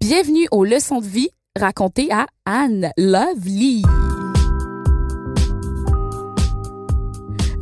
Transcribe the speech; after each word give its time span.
Bienvenue 0.00 0.46
aux 0.50 0.66
leçons 0.66 1.00
de 1.00 1.06
vie 1.06 1.30
racontées 1.58 2.12
à 2.12 2.26
Anne 2.44 2.90
Lovely. 2.98 3.82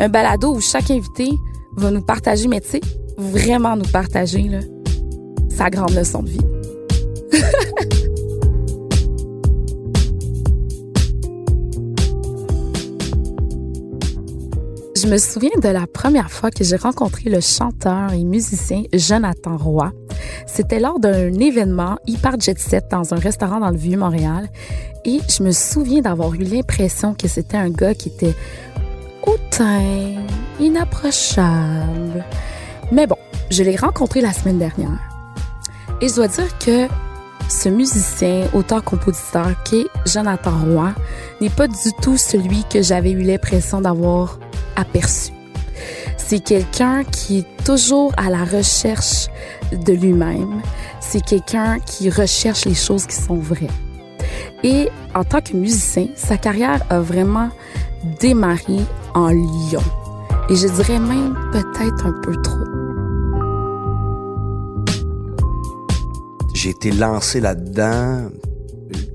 Un 0.01 0.09
balado 0.09 0.57
où 0.57 0.61
chaque 0.61 0.91
invité 0.91 1.31
va 1.77 1.93
nous 1.93 2.03
partager, 2.03 2.49
mais 2.49 2.61
tu 2.61 2.71
sais, 2.71 2.81
vraiment 3.17 3.77
nous 3.77 3.89
partager 3.93 4.51
sa 5.51 5.71
grande 5.71 5.95
leçon 5.95 6.25
de 6.25 6.31
vie. 6.31 6.60
Je 15.03 15.07
me 15.07 15.17
souviens 15.17 15.49
de 15.63 15.69
la 15.69 15.87
première 15.87 16.31
fois 16.31 16.51
que 16.51 16.63
j'ai 16.63 16.77
rencontré 16.77 17.31
le 17.31 17.41
chanteur 17.41 18.13
et 18.13 18.23
musicien 18.23 18.83
Jonathan 18.93 19.57
Roy. 19.57 19.93
C'était 20.47 20.79
lors 20.79 21.01
d'un 21.01 21.33
événement 21.33 21.97
hyper 22.07 22.39
jet 22.39 22.59
set 22.59 22.89
dans 22.91 23.15
un 23.15 23.17
restaurant 23.17 23.61
dans 23.61 23.71
le 23.71 23.79
Vieux-Montréal 23.79 24.51
et 25.07 25.21
je 25.27 25.43
me 25.43 25.53
souviens 25.53 26.03
d'avoir 26.03 26.35
eu 26.35 26.45
l'impression 26.45 27.15
que 27.15 27.29
c'était 27.29 27.57
un 27.57 27.71
gars 27.71 27.95
qui 27.95 28.11
était 28.11 28.35
hautain, 29.27 30.17
inapprochable. 30.61 32.23
Mais 32.93 33.07
bon, 33.07 33.17
je 33.51 33.63
l'ai 33.63 33.77
rencontré 33.77 34.21
la 34.21 34.35
semaine 34.35 34.59
dernière. 34.59 35.01
Et 36.03 36.09
je 36.09 36.15
dois 36.17 36.29
dire 36.29 36.59
que 36.59 36.89
ce 37.49 37.71
musicien, 37.71 38.49
auteur-compositeur 38.53 39.63
qu'est 39.65 39.87
Jonathan 40.05 40.59
Roy 40.67 40.93
n'est 41.41 41.49
pas 41.49 41.69
du 41.69 41.93
tout 42.03 42.19
celui 42.19 42.65
que 42.71 42.83
j'avais 42.83 43.13
eu 43.13 43.23
l'impression 43.23 43.81
d'avoir 43.81 44.39
aperçu. 44.77 45.33
C'est 46.17 46.41
quelqu'un 46.41 47.05
qui 47.05 47.39
est 47.39 47.65
toujours 47.65 48.13
à 48.17 48.31
la 48.31 48.45
recherche 48.45 49.27
de 49.73 49.93
lui-même. 49.93 50.63
C'est 51.01 51.25
quelqu'un 51.25 51.79
qui 51.81 52.11
recherche 52.11 52.65
les 52.67 52.75
choses 52.75 53.07
qui 53.07 53.17
sont 53.17 53.37
vraies. 53.37 53.67
Et 54.63 54.89
en 55.15 55.25
tant 55.25 55.41
que 55.41 55.55
musicien, 55.57 56.09
sa 56.15 56.37
carrière 56.37 56.85
a 56.91 57.01
vraiment 57.01 57.51
démarré 58.21 58.79
en 59.15 59.29
Lyon. 59.29 59.83
Et 60.49 60.57
je 60.57 60.69
dirais 60.69 60.99
même 60.99 61.35
peut-être 61.53 62.07
un 62.07 62.13
peu 62.23 62.37
trop. 62.43 62.59
J'ai 66.55 66.71
été 66.71 66.93
lancé 66.93 67.41
là-dedans 67.41 68.29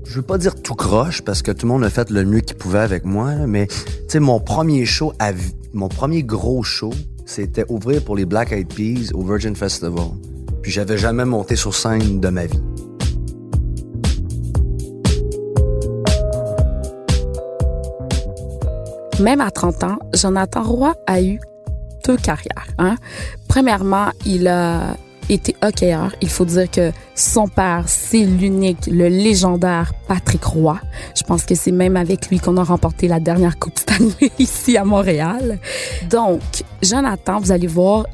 je 0.08 0.14
veux 0.14 0.22
pas 0.22 0.38
dire 0.38 0.54
tout 0.54 0.74
croche 0.74 1.22
parce 1.22 1.42
que 1.42 1.50
tout 1.50 1.66
le 1.66 1.72
monde 1.72 1.84
a 1.84 1.90
fait 1.90 2.10
le 2.10 2.24
mieux 2.24 2.40
qu'il 2.40 2.56
pouvait 2.56 2.78
avec 2.78 3.04
moi, 3.04 3.34
mais 3.46 3.66
tu 4.08 4.20
mon 4.20 4.40
premier 4.40 4.84
show, 4.84 5.12
à, 5.18 5.32
mon 5.72 5.88
premier 5.88 6.22
gros 6.22 6.62
show, 6.62 6.92
c'était 7.26 7.64
ouvrir 7.68 8.02
pour 8.02 8.16
les 8.16 8.24
Black 8.24 8.52
Eyed 8.52 8.72
Peas 8.72 9.12
au 9.14 9.22
Virgin 9.22 9.54
Festival. 9.56 10.10
Puis 10.62 10.72
j'avais 10.72 10.96
jamais 10.96 11.24
monté 11.24 11.56
sur 11.56 11.74
scène 11.74 12.20
de 12.20 12.28
ma 12.28 12.46
vie. 12.46 12.62
Même 19.20 19.40
à 19.40 19.50
30 19.50 19.84
ans, 19.84 19.98
Jonathan 20.14 20.62
Roy 20.62 20.94
a 21.06 21.22
eu 21.22 21.40
deux 22.06 22.16
carrières. 22.16 22.68
Hein? 22.78 22.96
Premièrement, 23.48 24.08
il 24.24 24.46
a 24.46 24.96
était 25.28 25.56
hockeyeur. 25.62 26.14
Il 26.20 26.28
faut 26.28 26.44
dire 26.44 26.70
que 26.70 26.92
son 27.14 27.48
père, 27.48 27.84
c'est 27.86 28.24
l'unique, 28.24 28.86
le 28.86 29.08
légendaire 29.08 29.92
Patrick 30.08 30.44
Roy. 30.44 30.78
Je 31.16 31.22
pense 31.22 31.44
que 31.44 31.54
c'est 31.54 31.72
même 31.72 31.96
avec 31.96 32.28
lui 32.28 32.38
qu'on 32.38 32.56
a 32.56 32.64
remporté 32.64 33.08
la 33.08 33.20
dernière 33.20 33.58
Coupe 33.58 33.78
Stanley 33.78 34.30
ici 34.38 34.76
à 34.76 34.84
Montréal. 34.84 35.58
Donc, 36.10 36.40
Jonathan, 36.82 37.40
vous 37.40 37.52
allez 37.52 37.66
voir, 37.66 38.06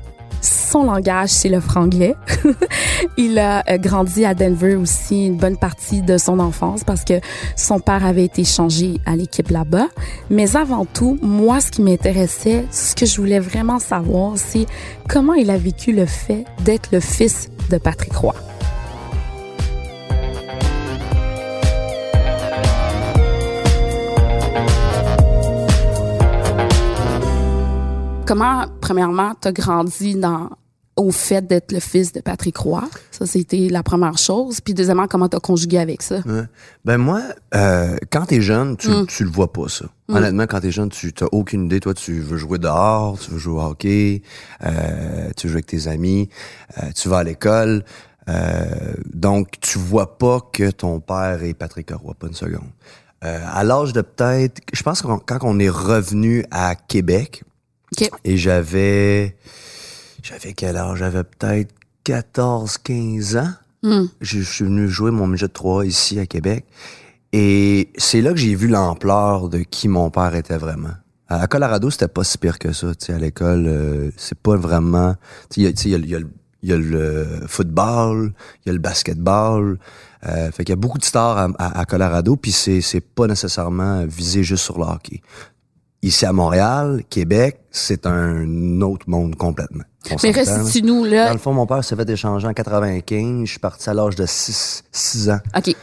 son 0.73 0.85
langage, 0.85 1.29
c'est 1.29 1.51
le 1.51 1.61
franglais. 1.61 2.17
il 3.19 3.39
a 3.39 3.63
euh, 3.69 3.77
grandi 3.77 4.25
à 4.25 4.33
Denver 4.33 4.75
aussi 4.77 5.27
une 5.27 5.37
bonne 5.37 5.59
partie 5.59 6.01
de 6.01 6.17
son 6.17 6.39
enfance 6.39 6.83
parce 6.83 7.05
que 7.05 7.21
son 7.57 7.79
père 7.79 8.07
avait 8.07 8.25
été 8.25 8.43
changé 8.43 8.99
à 9.05 9.15
l'équipe 9.15 9.51
là-bas. 9.51 9.89
Mais 10.31 10.57
avant 10.57 10.87
tout, 10.87 11.19
moi, 11.21 11.61
ce 11.61 11.71
qui 11.71 11.83
m'intéressait, 11.83 12.65
ce 12.71 12.95
que 12.95 13.05
je 13.05 13.19
voulais 13.19 13.39
vraiment 13.39 13.79
savoir, 13.79 14.39
c'est 14.39 14.65
comment 15.11 15.35
il 15.35 15.51
a 15.51 15.59
vécu 15.59 15.93
le 15.93 16.07
fait 16.07 16.47
d'être 16.65 16.89
le 16.91 17.01
fils 17.01 17.51
de 17.69 17.77
Patrick 17.77 18.15
Roy. 18.15 18.35
Comment, 28.25 28.65
premièrement, 28.81 29.33
t'as 29.39 29.53
grandi 29.53 30.15
dans 30.15 30.49
au 30.97 31.11
fait 31.11 31.47
d'être 31.47 31.73
le 31.73 31.81
fils 31.81 32.13
de 32.13 32.21
Patrick 32.21 32.57
Roy. 32.57 32.85
Ça, 33.11 33.25
c'était 33.25 33.69
la 33.71 33.83
première 33.83 34.19
chose. 34.19 34.61
Puis 34.61 34.75
deuxièmement, 34.75 35.07
comment 35.07 35.29
t'as 35.29 35.41
conjugué 35.41 35.79
avec 35.79 36.03
ça? 36.03 36.21
Ben 36.85 36.99
moi, 36.99 37.23
euh, 37.55 37.97
quand 38.11 38.27
t'es 38.27 38.41
jeune, 38.41 38.77
tu, 38.77 38.89
mm. 38.89 39.07
tu 39.07 39.25
le 39.25 39.31
vois 39.31 39.53
pas, 39.53 39.69
ça. 39.69 39.87
Mm. 40.09 40.15
Honnêtement, 40.17 40.47
quand 40.47 40.61
t'es 40.61 40.71
jeune, 40.71 40.91
tu 40.91 41.13
t'as 41.13 41.29
aucune 41.33 41.65
idée. 41.65 41.81
Toi, 41.81 41.95
tu 41.95 42.21
veux 42.21 42.37
jouer 42.37 42.59
dehors, 42.59 43.19
tu 43.19 43.31
veux 43.31 43.39
jouer 43.39 43.55
au 43.55 43.63
hockey, 43.63 44.23
euh, 44.65 45.31
tu 45.37 45.47
veux 45.47 45.53
jouer 45.53 45.59
avec 45.59 45.67
tes 45.67 45.89
amis, 45.89 46.29
euh, 46.79 46.91
tu 46.95 47.09
vas 47.09 47.19
à 47.19 47.25
l'école. 47.25 47.85
Donc, 49.13 49.59
tu 49.61 49.79
vois 49.79 50.19
pas 50.19 50.41
que 50.53 50.71
ton 50.71 51.01
père 51.01 51.43
est 51.43 51.55
Patrick 51.55 51.91
Roy, 51.91 52.15
pas 52.15 52.29
une 52.29 52.35
seconde. 52.35 52.71
À 53.21 53.63
l'âge 53.65 53.93
de 53.93 54.01
peut-être... 54.01 54.61
Je 54.73 54.83
pense 54.83 55.03
que 55.03 55.07
quand 55.07 55.39
on 55.43 55.59
est 55.59 55.69
revenu 55.69 56.45
à 56.51 56.75
Québec, 56.75 57.45
et 58.25 58.37
j'avais 58.37 59.37
j'avais 60.23 60.53
quel 60.53 60.77
âge? 60.77 60.99
J'avais 60.99 61.25
peut-être 61.25 61.75
14, 62.05 62.79
15 62.79 63.37
ans. 63.37 63.53
Hmm. 63.83 64.07
Je, 64.21 64.41
suis 64.41 64.65
venu 64.65 64.89
jouer 64.89 65.11
mon 65.11 65.27
midget 65.27 65.49
3 65.49 65.87
ici 65.87 66.19
à 66.19 66.27
Québec. 66.27 66.65
Et 67.33 67.91
c'est 67.97 68.21
là 68.21 68.31
que 68.31 68.39
j'ai 68.39 68.55
vu 68.55 68.69
l'ampleur 68.69 69.49
de 69.49 69.59
qui 69.59 69.89
mon 69.89 70.11
père 70.11 70.35
était 70.35 70.59
vraiment. 70.59 70.93
À 71.29 71.47
Colorado, 71.47 71.91
c'était 71.91 72.09
pas 72.09 72.25
si 72.25 72.37
pire 72.37 72.59
que 72.59 72.73
ça. 72.73 72.89
à 73.09 73.19
l'école, 73.19 73.65
euh, 73.67 74.11
c'est 74.17 74.39
pas 74.39 74.57
vraiment... 74.57 75.17
Il 75.57 75.67
y, 75.67 75.89
y, 75.89 76.75
a, 76.75 76.77
le 76.77 77.27
football, 77.47 78.35
il 78.65 78.69
y 78.69 78.71
a 78.71 78.73
le 78.75 78.79
basketball. 78.79 79.79
Euh, 80.27 80.51
fait 80.53 80.65
qu'il 80.65 80.73
y 80.73 80.75
a 80.75 80.77
beaucoup 80.77 80.99
de 80.99 81.05
stars 81.05 81.53
à, 81.59 81.85
Colorado, 81.87 82.37
puis 82.37 82.53
c'est, 82.53 82.83
c'est 82.83 83.01
pas 83.01 83.27
nécessairement 83.27 84.05
visé 84.07 84.45
juste 84.45 84.65
sur 84.65 84.79
le 84.79 84.85
hockey. 84.85 85.23
Ici 86.03 86.27
à 86.27 86.33
Montréal, 86.33 87.03
Québec, 87.09 87.61
c'est 87.71 88.07
un 88.07 88.81
autre 88.83 89.09
monde 89.09 89.37
complètement. 89.37 89.85
Mais 90.23 90.31
reste-tu-nous 90.31 91.05
là? 91.05 91.27
Dans 91.29 91.33
le 91.33 91.39
fond, 91.39 91.53
mon 91.53 91.67
père 91.67 91.85
s'est 91.85 91.97
fait 91.97 92.09
échanger 92.09 92.47
en 92.47 92.53
95. 92.53 93.45
Je 93.45 93.51
suis 93.51 93.59
parti 93.59 93.89
à 93.89 93.95
l'âge 93.95 94.17
de 94.17 94.27
6, 94.27 94.85
6 94.91 95.31
ans. 95.31 95.41
OK. 95.57 95.75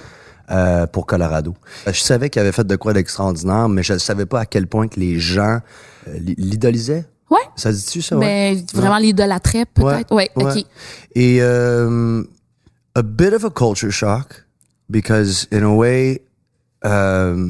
Euh, 0.51 0.87
pour 0.87 1.05
Colorado. 1.05 1.53
Euh, 1.87 1.93
je 1.93 2.01
savais 2.01 2.29
qu'il 2.31 2.41
avait 2.41 2.51
fait 2.51 2.65
de 2.65 2.75
quoi 2.75 2.93
d'extraordinaire, 2.93 3.69
mais 3.69 3.83
je 3.83 3.93
ne 3.93 3.99
savais 3.99 4.25
pas 4.25 4.41
à 4.41 4.45
quel 4.47 4.65
point 4.65 4.87
que 4.87 4.99
les 4.99 5.19
gens 5.19 5.59
euh, 6.07 6.17
l'idolisaient. 6.37 7.05
Ouais. 7.29 7.37
Ça 7.55 7.71
dit-tu 7.71 8.01
ça? 8.01 8.15
Mais 8.15 8.55
ouais? 8.55 8.65
vraiment 8.73 8.97
l'idolâtrait, 8.97 9.65
peut-être. 9.65 10.13
Ouais. 10.13 10.29
ouais. 10.35 10.43
OK. 10.43 10.65
Et 11.13 11.37
euh, 11.41 12.23
a 12.95 13.01
bit 13.03 13.33
of 13.33 13.45
a 13.45 13.49
culture 13.51 13.91
shock, 13.91 14.45
because 14.89 15.47
in 15.51 15.63
a 15.63 15.73
way, 15.73 16.23
euh, 16.85 17.47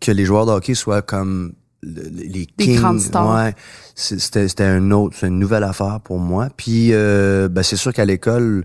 que 0.00 0.10
les 0.10 0.24
joueurs 0.24 0.46
de 0.46 0.52
hockey 0.52 0.74
soient 0.74 1.02
comme 1.02 1.52
les 1.84 2.46
Kings. 2.46 2.76
grandes 2.76 3.00
stars. 3.00 3.34
Ouais, 3.34 3.54
c'était 3.94 4.48
c'était 4.48 4.64
un 4.64 4.90
autre, 4.90 5.24
une 5.24 5.38
nouvelle 5.38 5.64
affaire 5.64 6.00
pour 6.02 6.18
moi. 6.18 6.48
Puis 6.56 6.92
euh, 6.92 7.48
ben 7.48 7.62
c'est 7.62 7.76
sûr 7.76 7.92
qu'à 7.92 8.04
l'école, 8.04 8.64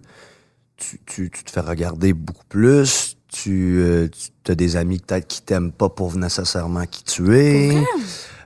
tu, 0.77 0.99
tu, 1.05 1.29
tu, 1.29 1.43
te 1.43 1.51
fais 1.51 1.59
regarder 1.61 2.13
beaucoup 2.13 2.45
plus. 2.47 3.17
Tu, 3.27 3.79
euh, 3.79 4.07
tu 4.43 4.51
as 4.51 4.55
des 4.55 4.75
amis 4.75 4.99
peut-être 4.99 5.27
qui 5.27 5.41
t'aiment 5.41 5.71
pas 5.71 5.89
pour 5.89 6.15
nécessairement 6.15 6.85
qui 6.85 7.03
tu 7.03 7.37
es. 7.37 7.83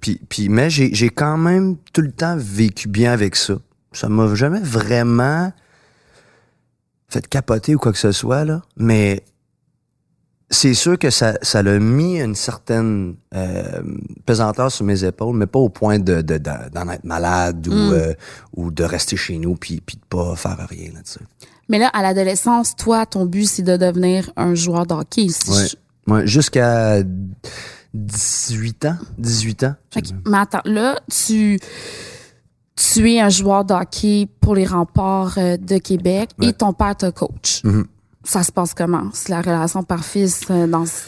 Puis, 0.02 0.20
puis 0.28 0.50
mais 0.50 0.70
j'ai 0.70 0.94
j'ai 0.94 1.10
quand 1.10 1.38
même 1.38 1.78
tout 1.94 2.02
le 2.02 2.12
temps 2.12 2.36
vécu 2.38 2.90
bien 2.90 3.14
avec 3.14 3.36
ça. 3.36 3.56
Ça 3.94 4.10
m'a 4.10 4.34
jamais 4.36 4.60
vraiment 4.60 5.54
fait 7.08 7.28
capoter 7.28 7.76
ou 7.76 7.78
quoi 7.78 7.94
que 7.94 8.00
ce 8.00 8.12
soit 8.12 8.44
là, 8.44 8.64
mais 8.76 9.24
c'est 10.54 10.74
sûr 10.74 10.98
que 10.98 11.10
ça, 11.10 11.34
ça 11.42 11.64
l'a 11.64 11.80
mis 11.80 12.22
une 12.22 12.36
certaine 12.36 13.16
euh, 13.36 13.82
pesanteur 14.26 14.72
sur 14.72 14.86
mes 14.86 15.04
épaules, 15.04 15.36
mais 15.36 15.48
pas 15.48 15.60
au 15.60 15.70
point 15.70 16.00
de, 16.00 16.22
de, 16.22 16.38
d'en 16.38 16.90
être 16.90 17.04
malade 17.04 17.68
ou, 17.68 17.74
mm. 17.74 17.94
euh, 17.94 18.14
ou 18.56 18.72
de 18.72 18.84
rester 18.84 19.18
chez 19.18 19.38
nous 19.38 19.56
puis, 19.56 19.82
puis 19.86 19.98
de 19.98 20.04
pas 20.08 20.36
faire 20.36 20.66
rien 20.70 20.92
là-dessus. 20.94 21.20
Mais 21.70 21.80
là, 21.80 21.88
à 21.88 22.02
l'adolescence, 22.02 22.76
toi, 22.76 23.06
ton 23.06 23.26
but, 23.26 23.46
c'est 23.46 23.64
de 23.64 23.78
devenir 23.78 24.32
un 24.36 24.54
joueur 24.54 24.86
de 24.86 24.94
hockey. 24.94 25.28
ouais. 26.08 26.28
jusqu'à 26.28 27.02
18 27.94 28.86
ans. 28.86 28.98
18 29.18 29.64
ans. 29.64 29.76
Mais 30.28 30.38
attends, 30.38 30.62
là, 30.66 31.00
tu 31.10 31.60
tu 32.76 33.12
es 33.12 33.20
un 33.20 33.30
joueur 33.30 33.66
de 33.66 33.74
hockey 33.74 34.28
pour 34.42 34.56
les 34.56 34.66
remparts 34.66 35.38
euh, 35.38 35.58
de 35.58 35.78
Québec 35.78 36.32
et 36.42 36.54
ton 36.54 36.74
père 36.74 36.96
te 36.96 37.10
coach. 37.10 37.64
Mm-hmm 37.64 37.86
ça 38.24 38.44
se 38.44 38.52
passe 38.52 38.74
comment? 38.74 39.10
C'est 39.14 39.30
la 39.30 39.42
relation 39.42 39.84
par 39.84 40.04
fils 40.04 40.42
euh, 40.50 40.68
dans 40.68 40.86
ce 40.86 41.04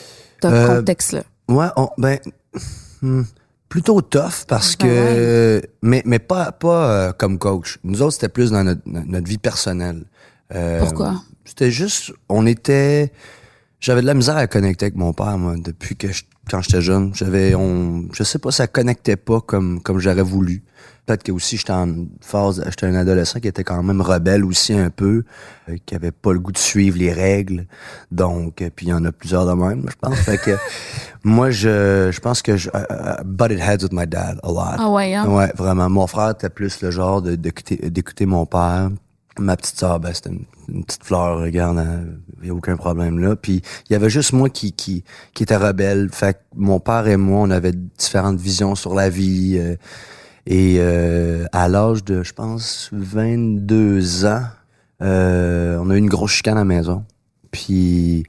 euh, 0.45 0.77
contexte-là? 0.79 1.23
Ouais, 1.47 1.67
ben, 1.97 2.17
hmm, 3.01 3.21
plutôt 3.69 4.01
tough 4.01 4.45
parce 4.47 4.75
Ben 4.75 4.87
que 4.87 5.61
mais 5.81 6.01
mais 6.05 6.19
pas 6.19 6.51
pas 6.51 6.89
euh, 6.89 7.11
comme 7.13 7.37
coach. 7.39 7.79
Nous 7.83 8.01
autres 8.01 8.13
c'était 8.13 8.29
plus 8.29 8.51
dans 8.51 8.63
notre, 8.63 8.81
notre 8.85 9.27
vie 9.27 9.37
personnelle. 9.37 10.03
Euh, 10.53 10.79
Pourquoi? 10.79 11.21
C'était 11.45 11.71
juste 11.71 12.11
on 12.29 12.45
était 12.45 13.11
j'avais 13.79 14.01
de 14.01 14.07
la 14.07 14.13
misère 14.13 14.37
à 14.37 14.47
connecter 14.47 14.85
avec 14.85 14.95
mon 14.95 15.13
père 15.13 15.37
moi 15.37 15.55
depuis 15.57 15.95
que 15.95 16.11
je- 16.11 16.23
quand 16.49 16.61
j'étais 16.61 16.81
jeune, 16.81 17.11
j'avais 17.13 17.55
on 17.55 18.05
je 18.13 18.23
sais 18.23 18.39
pas 18.39 18.51
ça 18.51 18.67
connectait 18.67 19.15
pas 19.17 19.41
comme 19.41 19.81
comme 19.81 19.99
j'aurais 19.99 20.21
voulu. 20.23 20.63
Peut-être 21.05 21.21
que 21.21 21.31
aussi 21.31 21.57
j'étais 21.57 21.71
en 21.71 21.87
phase 22.21 22.63
j'étais 22.65 22.87
un 22.87 22.95
adolescent 22.95 23.39
qui 23.39 23.47
était 23.47 23.63
quand 23.63 23.81
même 23.83 24.01
rebelle 24.01 24.43
aussi 24.43 24.73
un 24.73 24.89
peu, 24.89 25.23
euh, 25.69 25.75
qui 25.85 25.93
avait 25.95 26.11
pas 26.11 26.33
le 26.33 26.39
goût 26.39 26.51
de 26.51 26.57
suivre 26.57 26.97
les 26.97 27.13
règles. 27.13 27.67
Donc 28.11 28.61
euh, 28.61 28.69
puis 28.75 28.87
il 28.87 28.89
y 28.89 28.93
en 28.93 29.05
a 29.05 29.11
plusieurs 29.11 29.45
de 29.45 29.53
même, 29.53 29.85
je 29.87 29.95
pense. 30.01 30.15
fait 30.19 30.37
que 30.39 30.51
moi 31.23 31.51
je 31.51 32.09
je 32.11 32.19
pense 32.19 32.41
que 32.41 32.57
je 32.57 32.69
I 32.73 33.21
butted 33.23 33.59
heads 33.59 33.83
with 33.83 33.91
my 33.93 34.07
dad 34.07 34.39
a 34.43 34.47
lot. 34.47 34.77
Ah 34.79 34.89
ouais, 34.89 35.13
hein? 35.13 35.27
Ouais, 35.27 35.51
vraiment. 35.55 35.89
Mon 35.89 36.07
frère 36.07 36.31
était 36.31 36.49
plus 36.49 36.81
le 36.81 36.89
genre 36.91 37.21
de- 37.21 37.35
d'écouter 37.35 37.77
d'écouter 37.77 38.25
mon 38.25 38.45
père. 38.47 38.89
Ma 39.37 39.57
petite 39.57 39.77
sœur, 39.77 39.99
ben, 39.99 40.13
c'était 40.13 40.29
une, 40.29 40.83
petite 40.85 41.03
fleur, 41.03 41.39
regarde, 41.39 41.85
il 42.41 42.47
y 42.47 42.49
a 42.49 42.53
aucun 42.53 42.77
problème 42.77 43.19
là. 43.19 43.35
Puis 43.35 43.61
il 43.89 43.93
y 43.93 43.95
avait 43.95 44.09
juste 44.09 44.33
moi 44.33 44.49
qui 44.49 44.71
qui 44.71 45.03
qui 45.33 45.43
était 45.43 45.57
rebelle. 45.57 46.09
Fait 46.11 46.35
que 46.35 46.39
mon 46.55 46.79
père 46.79 47.07
et 47.07 47.17
moi, 47.17 47.41
on 47.41 47.49
avait 47.49 47.73
différentes 47.73 48.39
visions 48.39 48.75
sur 48.75 48.95
la 48.95 49.09
vie. 49.09 49.57
euh, 49.59 49.75
et 50.47 50.77
euh, 50.79 51.45
à 51.51 51.67
l'âge 51.67 52.03
de, 52.03 52.21
je 52.21 52.33
pense, 52.33 52.89
22 52.93 54.25
ans, 54.25 54.43
euh, 55.01 55.77
on 55.81 55.89
a 55.89 55.95
eu 55.95 55.97
une 55.97 56.09
grosse 56.09 56.31
chicane 56.31 56.57
à 56.57 56.61
la 56.61 56.65
maison. 56.65 57.03
Puis 57.51 58.25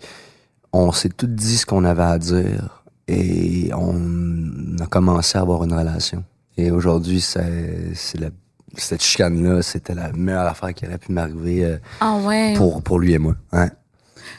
on 0.73 0.93
s'est 0.93 1.11
tout 1.11 1.27
dit 1.27 1.59
ce 1.59 1.67
qu'on 1.67 1.85
avait 1.85 2.03
à 2.03 2.19
dire 2.19 2.85
et 3.09 3.71
on 3.75 4.77
a 4.81 4.87
commencé 4.87 5.37
à 5.37 5.43
avoir 5.43 5.65
une 5.65 5.75
relation. 5.75 6.25
Et 6.57 6.71
aujourd'hui, 6.71 7.21
c'est 7.21 7.95
la 8.19 8.31
cette 8.77 9.03
chicane-là, 9.03 9.63
c'était 9.63 9.95
la 9.95 10.13
meilleure 10.13 10.47
affaire 10.47 10.73
qui 10.75 10.87
aurait 10.87 10.99
pu 10.99 11.13
m'arriver 11.13 11.65
euh, 11.65 11.77
Ah 12.01 12.17
ouais? 12.25 12.55
pour, 12.57 12.83
pour 12.83 12.99
lui 12.99 13.13
et 13.15 13.19
moi. 13.19 13.35
Hein. 13.53 13.69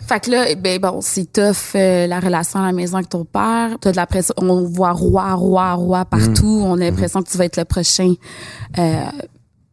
Fait 0.06 0.20
que 0.22 0.32
là, 0.32 0.46
ben 0.56 0.80
bon, 0.80 1.00
c'est 1.02 1.32
tough 1.32 1.76
euh, 1.76 2.08
la 2.08 2.20
relation 2.20 2.60
à 2.60 2.68
la 2.68 2.72
maison 2.72 2.96
avec 2.98 3.10
ton 3.10 3.26
père. 3.26 3.78
T'as 3.82 3.92
de 3.92 3.96
la 3.98 4.06
pression. 4.06 4.34
On 4.38 4.64
voit 4.64 4.92
roi, 4.92 5.34
roi, 5.34 5.74
roi 5.74 6.06
partout. 6.06 6.62
On 6.66 6.74
a 6.76 6.78
l'impression 6.78 7.22
que 7.22 7.30
tu 7.30 7.38
vas 7.38 7.46
être 7.46 7.58
le 7.58 7.66
prochain 7.66 8.14
euh, 8.78 9.06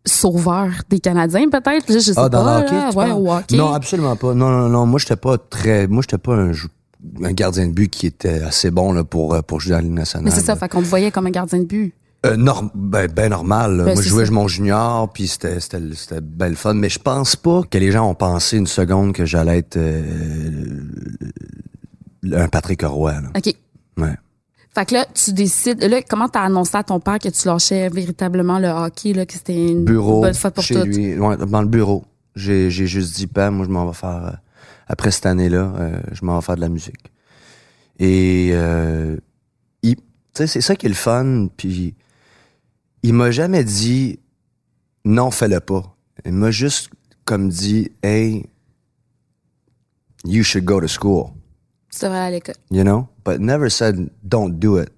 sauveur 0.05 0.70
des 0.90 0.99
Canadiens, 1.00 1.49
peut-être. 1.49 1.93
Je 1.93 1.99
sais 1.99 2.12
Ah, 2.17 2.28
dans 2.28 2.44
pas. 2.44 2.58
le 2.60 2.64
hockey, 2.67 2.75
là. 2.76 2.88
tu 2.90 2.96
ouais, 2.99 3.06
parles? 3.06 3.20
au 3.20 3.32
hockey. 3.32 3.56
Non, 3.56 3.72
absolument 3.72 4.17
pas. 4.17 4.34
Non, 4.34 4.50
non, 4.50 4.69
non. 4.69 4.87
Moi, 4.87 4.99
j'étais 4.99 5.17
pas 5.17 5.38
très. 5.38 5.87
Moi, 5.87 6.02
j'étais 6.02 6.19
pas 6.19 6.34
un, 6.37 7.32
gardien 7.32 7.67
de 7.67 7.72
but 7.72 7.88
qui 7.90 8.06
était 8.06 8.43
assez 8.43 8.70
bon 8.70 8.93
là, 8.93 9.05
pour, 9.05 9.40
pour 9.44 9.60
jouer 9.60 9.72
dans 9.72 9.76
la 9.78 9.82
Ligue 9.82 9.93
nationale. 9.93 10.25
Mais 10.25 10.31
c'est 10.31 10.44
ça, 10.44 10.56
fait 10.56 10.69
qu'on 10.69 10.81
te 10.81 10.87
voyait 10.87 11.10
comme 11.10 11.26
un 11.26 11.31
gardien 11.31 11.58
de 11.58 11.64
but. 11.64 11.94
Euh, 12.24 12.36
norm- 12.36 12.70
ben, 12.74 13.06
ben 13.10 13.28
normal. 13.30 13.76
Ben, 13.84 13.92
Moi, 13.94 14.02
je 14.02 14.08
jouais 14.08 14.26
ça. 14.26 14.32
mon 14.32 14.48
junior, 14.48 15.12
puis 15.12 15.28
c'était 15.28 15.60
c'était 15.60 15.80
c'était 15.94 16.20
ben 16.22 16.48
le 16.48 16.54
fun. 16.54 16.74
Mais 16.74 16.88
je 16.88 16.98
pense 16.98 17.36
pas 17.36 17.62
que 17.70 17.76
les 17.78 17.92
gens 17.92 18.08
ont 18.08 18.14
pensé 18.14 18.56
une 18.56 18.66
seconde 18.66 19.12
que 19.12 19.26
j'allais 19.26 19.58
être 19.58 19.76
euh, 19.76 20.80
un 22.32 22.48
Patrick 22.48 22.82
Roy. 22.82 23.12
Là. 23.12 23.28
OK. 23.36 23.54
Ouais. 23.98 24.14
Fait 24.74 24.86
que 24.86 24.94
là, 24.94 25.06
tu 25.12 25.32
décides. 25.32 25.82
Là, 25.84 26.00
comment 26.02 26.28
t'as 26.28 26.40
annoncé 26.42 26.76
à 26.76 26.82
ton 26.82 26.98
père 26.98 27.18
que 27.18 27.28
tu 27.28 27.46
lâchais 27.46 27.88
véritablement 27.90 28.58
le 28.58 28.68
hockey, 28.68 29.12
là, 29.12 29.24
que 29.26 29.34
c'était 29.34 29.68
une 29.70 29.84
Bureau, 29.84 30.22
bonne 30.22 30.34
fois 30.34 30.50
pour 30.50 30.64
chez 30.64 30.82
lui, 30.82 31.14
dans 31.16 31.60
le 31.62 31.68
bureau. 31.68 32.04
J'ai 32.34 32.70
j'ai 32.70 32.86
juste 32.86 33.14
dit, 33.14 33.26
Pam, 33.28 33.54
moi, 33.54 33.66
je 33.66 33.70
m'en 33.70 33.86
vais 33.86 33.92
faire... 33.94 34.24
euh, 34.26 34.36
après 34.88 35.10
cette 35.12 35.26
année-là, 35.26 35.72
euh, 35.78 36.00
je 36.12 36.24
m'en 36.24 36.38
vais 36.38 36.44
faire 36.44 36.56
de 36.56 36.60
la 36.62 36.68
musique. 36.68 37.12
Et, 38.00 38.50
euh, 38.52 39.16
tu 39.82 39.94
sais, 40.34 40.46
c'est 40.48 40.60
ça 40.60 40.74
qui 40.74 40.86
est 40.86 40.88
le 40.88 40.96
fun, 40.96 41.46
puis 41.56 41.94
il 43.04 43.12
m'a 43.12 43.30
jamais 43.30 43.64
dit, 43.64 44.18
non, 45.04 45.30
fais-le 45.30 45.60
pas. 45.60 45.94
Il 46.24 46.32
m'a 46.32 46.50
juste 46.50 46.88
comme 47.26 47.50
dit, 47.50 47.92
hey, 48.02 48.46
you 50.24 50.42
should 50.42 50.64
go 50.64 50.80
to 50.80 50.88
school. 50.88 51.26
Tu 51.90 52.00
devrais 52.04 52.18
aller 52.18 52.26
à 52.26 52.30
l'école. 52.30 52.54
you 52.70 52.82
know, 52.82 53.06
but 53.24 53.38
never 53.38 53.68
said 53.68 54.08
don't 54.22 54.58
do 54.58 54.80
it. 54.80 54.88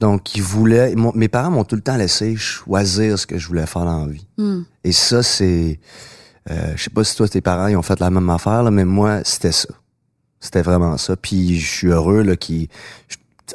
Donc, 0.00 0.34
ils 0.36 0.42
voulaient, 0.42 0.94
mon- 0.94 1.12
mes 1.14 1.28
parents 1.28 1.50
m'ont 1.50 1.64
tout 1.64 1.76
le 1.76 1.80
temps 1.82 1.96
laissé 1.96 2.36
choisir 2.36 3.18
ce 3.18 3.26
que 3.26 3.38
je 3.38 3.48
voulais 3.48 3.64
faire 3.66 3.84
dans 3.86 4.04
la 4.04 4.12
vie. 4.12 4.26
Hmm. 4.36 4.62
Et 4.84 4.92
ça, 4.92 5.22
c'est, 5.22 5.80
euh, 6.50 6.72
je 6.76 6.82
sais 6.82 6.90
pas 6.90 7.04
si 7.04 7.16
toi, 7.16 7.26
tes 7.26 7.40
parents, 7.40 7.68
ils 7.68 7.76
ont 7.76 7.82
fait 7.82 7.98
la 8.00 8.10
même 8.10 8.28
affaire, 8.28 8.62
là, 8.62 8.70
mais 8.70 8.84
moi, 8.84 9.24
c'était 9.24 9.52
ça. 9.52 9.68
C'était 10.40 10.60
vraiment 10.60 10.98
ça. 10.98 11.16
Puis, 11.16 11.58
je 11.58 11.66
suis 11.66 11.86
heureux, 11.88 12.22
là, 12.22 12.36
qui, 12.36 12.68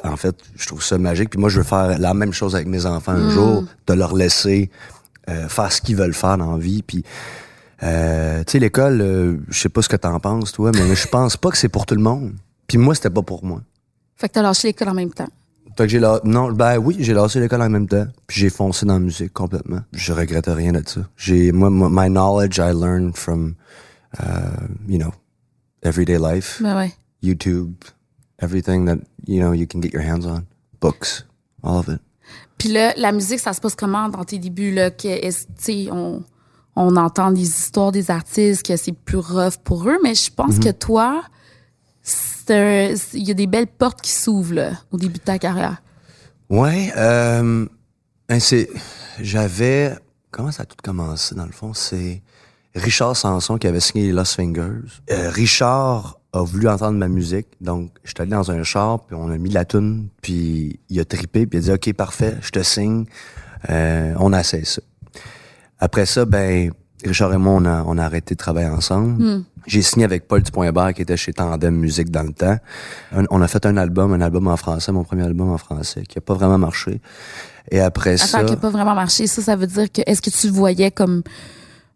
en 0.04 0.16
fait, 0.16 0.36
je 0.56 0.66
trouve 0.66 0.82
ça 0.82 0.98
magique. 0.98 1.30
Puis 1.30 1.40
moi, 1.40 1.48
je 1.48 1.58
veux 1.58 1.64
faire 1.64 1.98
la 1.98 2.14
même 2.14 2.32
chose 2.32 2.54
avec 2.54 2.68
mes 2.68 2.86
enfants 2.86 3.12
un 3.12 3.30
jour, 3.30 3.64
de 3.86 3.94
leur 3.94 4.14
laisser 4.14 4.70
euh, 5.28 5.48
faire 5.48 5.72
ce 5.72 5.80
qu'ils 5.80 5.96
veulent 5.96 6.14
faire 6.14 6.38
dans 6.38 6.52
la 6.52 6.58
vie. 6.58 6.82
Puis, 6.82 7.04
euh, 7.82 8.42
tu 8.44 8.52
sais, 8.52 8.58
l'école, 8.58 9.00
euh, 9.00 9.36
je 9.48 9.58
sais 9.58 9.68
pas 9.68 9.82
ce 9.82 9.88
que 9.88 9.96
t'en 9.96 10.18
penses, 10.20 10.52
toi, 10.52 10.70
mais 10.74 10.94
je 10.94 11.08
pense 11.08 11.36
pas 11.36 11.50
que 11.50 11.58
c'est 11.58 11.68
pour 11.68 11.86
tout 11.86 11.94
le 11.94 12.02
monde. 12.02 12.32
Puis 12.66 12.78
moi, 12.78 12.94
c'était 12.94 13.10
pas 13.10 13.22
pour 13.22 13.44
moi. 13.44 13.62
Fait 14.16 14.28
que 14.28 14.34
t'as 14.34 14.42
lâché 14.42 14.68
l'école 14.68 14.90
en 14.90 14.94
même 14.94 15.12
temps. 15.12 15.28
Fait 15.76 15.84
que 15.84 15.88
j'ai 15.88 15.98
la... 15.98 16.20
non, 16.24 16.52
ben 16.52 16.76
oui, 16.78 16.96
j'ai 17.00 17.14
lâché 17.14 17.40
l'école 17.40 17.62
en 17.62 17.70
même 17.70 17.88
temps, 17.88 18.06
puis 18.26 18.40
j'ai 18.40 18.50
foncé 18.50 18.84
dans 18.84 18.94
la 18.94 19.00
musique 19.00 19.32
complètement. 19.32 19.80
Je 19.92 20.12
regrette 20.12 20.46
rien 20.46 20.72
de 20.72 20.82
ça. 20.86 21.00
J'ai 21.16 21.52
moi, 21.52 21.70
moi, 21.70 21.88
my 21.90 22.08
knowledge 22.10 22.58
I 22.58 22.72
learned 22.74 23.16
from 23.16 23.54
uh, 24.18 24.66
you 24.88 24.98
know, 24.98 25.12
everyday 25.82 26.18
life, 26.18 26.60
Ben 26.60 26.76
ouais. 26.76 26.92
YouTube, 27.22 27.72
everything 28.40 28.86
that 28.86 28.98
you 29.26 29.40
know 29.40 29.52
you 29.52 29.66
can 29.66 29.80
get 29.80 29.92
your 29.92 30.02
hands 30.02 30.26
on, 30.26 30.44
books, 30.80 31.24
all 31.62 31.78
of 31.78 31.88
it. 31.88 32.00
Puis 32.58 32.68
là, 32.68 32.92
la 32.96 33.12
musique, 33.12 33.40
ça 33.40 33.52
se 33.52 33.60
passe 33.60 33.74
comment 33.74 34.08
dans 34.08 34.24
tes 34.24 34.38
débuts 34.38 34.72
là? 34.72 34.90
Que 34.90 35.08
sais, 35.56 35.88
on 35.90 36.22
on 36.76 36.96
entend 36.96 37.30
les 37.30 37.42
histoires 37.42 37.90
des 37.92 38.10
artistes 38.10 38.64
que 38.64 38.76
c'est 38.76 38.92
plus 38.92 39.18
rough 39.18 39.56
pour 39.64 39.88
eux, 39.88 39.98
mais 40.02 40.14
je 40.14 40.30
pense 40.32 40.58
que 40.58 40.70
toi 40.70 41.22
c'est 42.02 42.50
un- 42.54 42.94
il 43.12 43.26
y 43.26 43.30
a 43.30 43.34
des 43.34 43.46
belles 43.46 43.66
portes 43.66 44.00
qui 44.00 44.12
s'ouvrent 44.12 44.72
au 44.90 44.96
début 44.96 45.18
de 45.18 45.24
ta 45.24 45.38
carrière. 45.38 45.82
Ouais, 46.48 46.92
euh, 46.96 47.66
ben, 48.28 48.40
c'est, 48.40 48.68
j'avais, 49.20 49.94
comment 50.30 50.50
ça 50.52 50.62
a 50.62 50.66
tout 50.66 50.76
commencé 50.82 51.34
dans 51.34 51.46
le 51.46 51.52
fond, 51.52 51.74
c'est 51.74 52.22
Richard 52.74 53.16
Sanson 53.16 53.58
qui 53.58 53.66
avait 53.66 53.80
signé 53.80 54.06
les 54.06 54.12
Lost 54.12 54.34
Fingers. 54.36 54.88
Euh, 55.10 55.30
Richard 55.30 56.19
a 56.32 56.42
voulu 56.42 56.68
entendre 56.68 56.96
ma 56.98 57.08
musique, 57.08 57.48
donc 57.60 57.90
j'étais 58.04 58.22
allé 58.22 58.30
dans 58.30 58.50
un 58.50 58.62
char, 58.62 59.00
puis 59.04 59.16
on 59.16 59.28
a 59.30 59.36
mis 59.38 59.50
la 59.50 59.64
tune, 59.64 60.08
puis 60.22 60.78
il 60.88 61.00
a 61.00 61.04
trippé, 61.04 61.46
puis 61.46 61.58
il 61.58 61.62
a 61.70 61.76
dit 61.76 61.88
ok 61.90 61.94
parfait, 61.96 62.36
je 62.40 62.50
te 62.50 62.62
signe, 62.62 63.04
euh, 63.68 64.14
on 64.18 64.32
a 64.32 64.40
essayé 64.40 64.64
ça. 64.64 64.80
Après 65.78 66.06
ça, 66.06 66.24
ben 66.26 66.70
Richard 67.04 67.32
et 67.32 67.38
moi 67.38 67.54
on 67.54 67.64
a, 67.64 67.82
on 67.86 67.98
a 67.98 68.04
arrêté 68.04 68.34
de 68.34 68.38
travailler 68.38 68.68
ensemble. 68.68 69.42
J'ai 69.66 69.82
signé 69.82 70.04
avec 70.04 70.26
Paul 70.28 70.42
Dupoint-Bert 70.42 70.94
qui 70.94 71.02
était 71.02 71.16
chez 71.16 71.32
Tandem 71.32 71.74
Musique 71.74 72.10
dans 72.10 72.22
le 72.22 72.32
temps. 72.32 72.56
Un- 73.12 73.24
on 73.30 73.42
a 73.42 73.48
fait 73.48 73.66
un 73.66 73.76
album, 73.76 74.12
un 74.12 74.20
album 74.20 74.46
en 74.48 74.56
français, 74.56 74.90
mon 74.92 75.04
premier 75.04 75.24
album 75.24 75.50
en 75.50 75.58
français, 75.58 76.02
qui 76.08 76.16
a 76.18 76.20
pas 76.20 76.34
vraiment 76.34 76.58
marché. 76.58 77.00
Et 77.70 77.80
après 77.80 78.16
ça, 78.16 78.38
Attends, 78.38 78.46
qui 78.46 78.52
n'a 78.54 78.58
pas 78.60 78.70
vraiment 78.70 78.94
marché, 78.94 79.26
ça, 79.26 79.42
ça 79.42 79.56
veut 79.56 79.66
dire 79.66 79.90
que 79.92 80.00
est-ce 80.06 80.22
que 80.22 80.30
tu 80.30 80.46
le 80.46 80.52
voyais 80.52 80.90
comme 80.90 81.22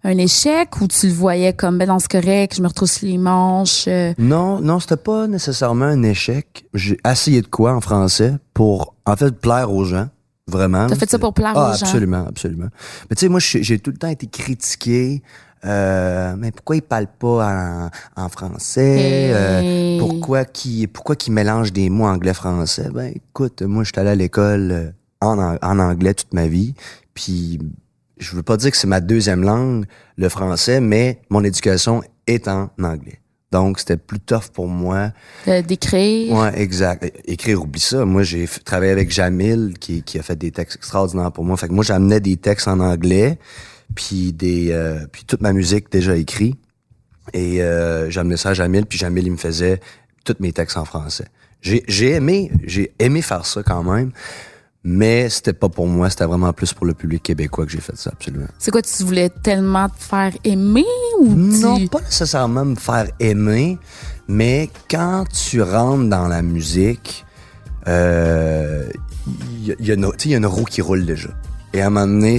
un 0.04 0.18
échec 0.18 0.80
ou 0.80 0.86
tu 0.86 1.08
le 1.08 1.14
voyais 1.14 1.54
comme 1.54 1.78
ben 1.78 1.88
non 1.88 1.98
c'est 1.98 2.10
correct, 2.10 2.54
je 2.56 2.62
me 2.62 2.68
retrousse 2.68 3.00
les 3.02 3.18
manches. 3.18 3.86
euh, 3.88 4.12
non, 4.18 4.60
non, 4.60 4.78
c'était 4.78 4.96
pas 4.96 5.26
nécessairement 5.26 5.86
un 5.86 6.02
échec. 6.02 6.66
J'ai 6.74 6.98
essayé 7.10 7.40
de 7.40 7.46
quoi 7.46 7.74
en 7.74 7.80
français 7.80 8.34
pour, 8.52 8.94
en 9.06 9.16
fait, 9.16 9.32
plaire 9.32 9.72
aux 9.72 9.84
gens. 9.84 10.08
Vraiment. 10.46 10.86
T'as 10.88 10.96
fait 10.96 11.08
ça 11.08 11.18
pour 11.18 11.32
plaire 11.32 11.54
ah, 11.56 11.70
aux 11.70 11.78
gens? 11.78 11.86
Absolument, 11.86 12.26
absolument. 12.28 12.68
Mais 13.08 13.16
tu 13.16 13.20
sais, 13.20 13.28
moi, 13.30 13.40
j'ai 13.40 13.78
tout 13.78 13.90
le 13.90 13.96
temps 13.96 14.08
été 14.08 14.26
critiqué. 14.26 15.22
Euh, 15.64 16.34
mais 16.36 16.50
pourquoi 16.52 16.76
il 16.76 16.82
parle 16.82 17.06
pas 17.06 17.90
en, 18.16 18.22
en 18.22 18.28
français? 18.28 19.30
Euh, 19.32 19.98
pourquoi 19.98 20.44
qui 20.44 20.86
pourquoi 20.86 21.16
qu'il 21.16 21.32
mélange 21.32 21.72
des 21.72 21.88
mots 21.88 22.04
anglais-français? 22.04 22.90
Ben, 22.92 23.10
écoute, 23.16 23.62
moi, 23.62 23.84
j'étais 23.84 24.00
allé 24.00 24.10
à 24.10 24.14
l'école 24.14 24.70
euh, 24.70 24.90
en 25.22 25.78
anglais 25.78 26.12
toute 26.12 26.34
ma 26.34 26.46
vie. 26.46 26.74
Puis, 27.14 27.58
je 28.18 28.36
veux 28.36 28.42
pas 28.42 28.56
dire 28.56 28.70
que 28.70 28.76
c'est 28.76 28.86
ma 28.86 29.00
deuxième 29.00 29.42
langue, 29.42 29.86
le 30.16 30.28
français, 30.28 30.80
mais 30.80 31.20
mon 31.30 31.42
éducation 31.44 32.02
est 32.26 32.48
en 32.48 32.70
anglais. 32.82 33.20
Donc, 33.52 33.78
c'était 33.78 33.96
plus 33.96 34.18
tough 34.18 34.48
pour 34.52 34.66
moi. 34.66 35.12
d'écrire. 35.46 36.32
Ouais, 36.32 36.60
exact. 36.60 37.12
Écrire, 37.24 37.62
oublie 37.62 37.78
ça. 37.78 38.04
Moi, 38.04 38.24
j'ai 38.24 38.48
travaillé 38.64 38.90
avec 38.90 39.12
Jamil, 39.12 39.74
qui, 39.78 40.02
qui 40.02 40.18
a 40.18 40.22
fait 40.22 40.34
des 40.34 40.50
textes 40.50 40.76
extraordinaires 40.76 41.30
pour 41.30 41.44
moi. 41.44 41.56
Fait 41.56 41.68
que 41.68 41.72
moi, 41.72 41.84
j'amenais 41.84 42.18
des 42.18 42.36
textes 42.36 42.66
en 42.66 42.80
anglais, 42.80 43.38
puis 43.94 44.32
des, 44.32 44.72
euh, 44.72 45.06
puis 45.10 45.24
toute 45.24 45.40
ma 45.40 45.52
musique 45.52 45.90
déjà 45.92 46.16
écrite. 46.16 46.56
Et 47.32 47.62
euh, 47.62 48.10
j'amenais 48.10 48.36
ça 48.36 48.50
à 48.50 48.54
Jamil, 48.54 48.86
puis 48.86 48.98
Jamil, 48.98 49.24
il 49.24 49.32
me 49.32 49.36
faisait 49.36 49.80
tous 50.24 50.36
mes 50.40 50.52
textes 50.52 50.76
en 50.76 50.84
français. 50.84 51.26
J'ai 51.62 51.82
j'ai 51.88 52.10
aimé, 52.10 52.50
j'ai 52.64 52.92
aimé 52.98 53.22
faire 53.22 53.46
ça 53.46 53.62
quand 53.62 53.84
même, 53.84 54.10
mais 54.84 55.28
c'était 55.30 55.52
pas 55.54 55.68
pour 55.68 55.86
moi. 55.86 56.10
C'était 56.10 56.26
vraiment 56.26 56.52
plus 56.52 56.72
pour 56.74 56.84
le 56.86 56.94
public 56.94 57.22
québécois 57.22 57.64
que 57.64 57.72
j'ai 57.72 57.80
fait 57.80 57.96
ça, 57.96 58.10
absolument. 58.12 58.46
C'est 58.58 58.70
quoi, 58.70 58.82
tu 58.82 59.02
voulais 59.02 59.30
tellement 59.30 59.88
te 59.88 60.02
faire 60.02 60.32
aimer 60.44 60.84
ou 61.20 61.28
Non, 61.34 61.78
tu... 61.78 61.88
pas 61.88 62.00
nécessairement 62.00 62.64
me 62.66 62.74
faire 62.76 63.08
aimer, 63.18 63.78
mais 64.28 64.68
quand 64.90 65.24
tu 65.32 65.62
rentres 65.62 66.08
dans 66.08 66.28
la 66.28 66.42
musique, 66.42 67.24
euh, 67.88 68.88
il 69.26 69.66
y, 69.66 69.72
a- 69.72 69.74
y 69.80 69.94
une, 69.94 70.10
y 70.26 70.34
a 70.44 70.48
roue 70.48 70.64
qui 70.64 70.82
roule 70.82 71.06
déjà. 71.06 71.30
Et 71.72 71.80
à 71.82 71.86
un 71.86 71.90
moment 71.90 72.06
donné, 72.06 72.38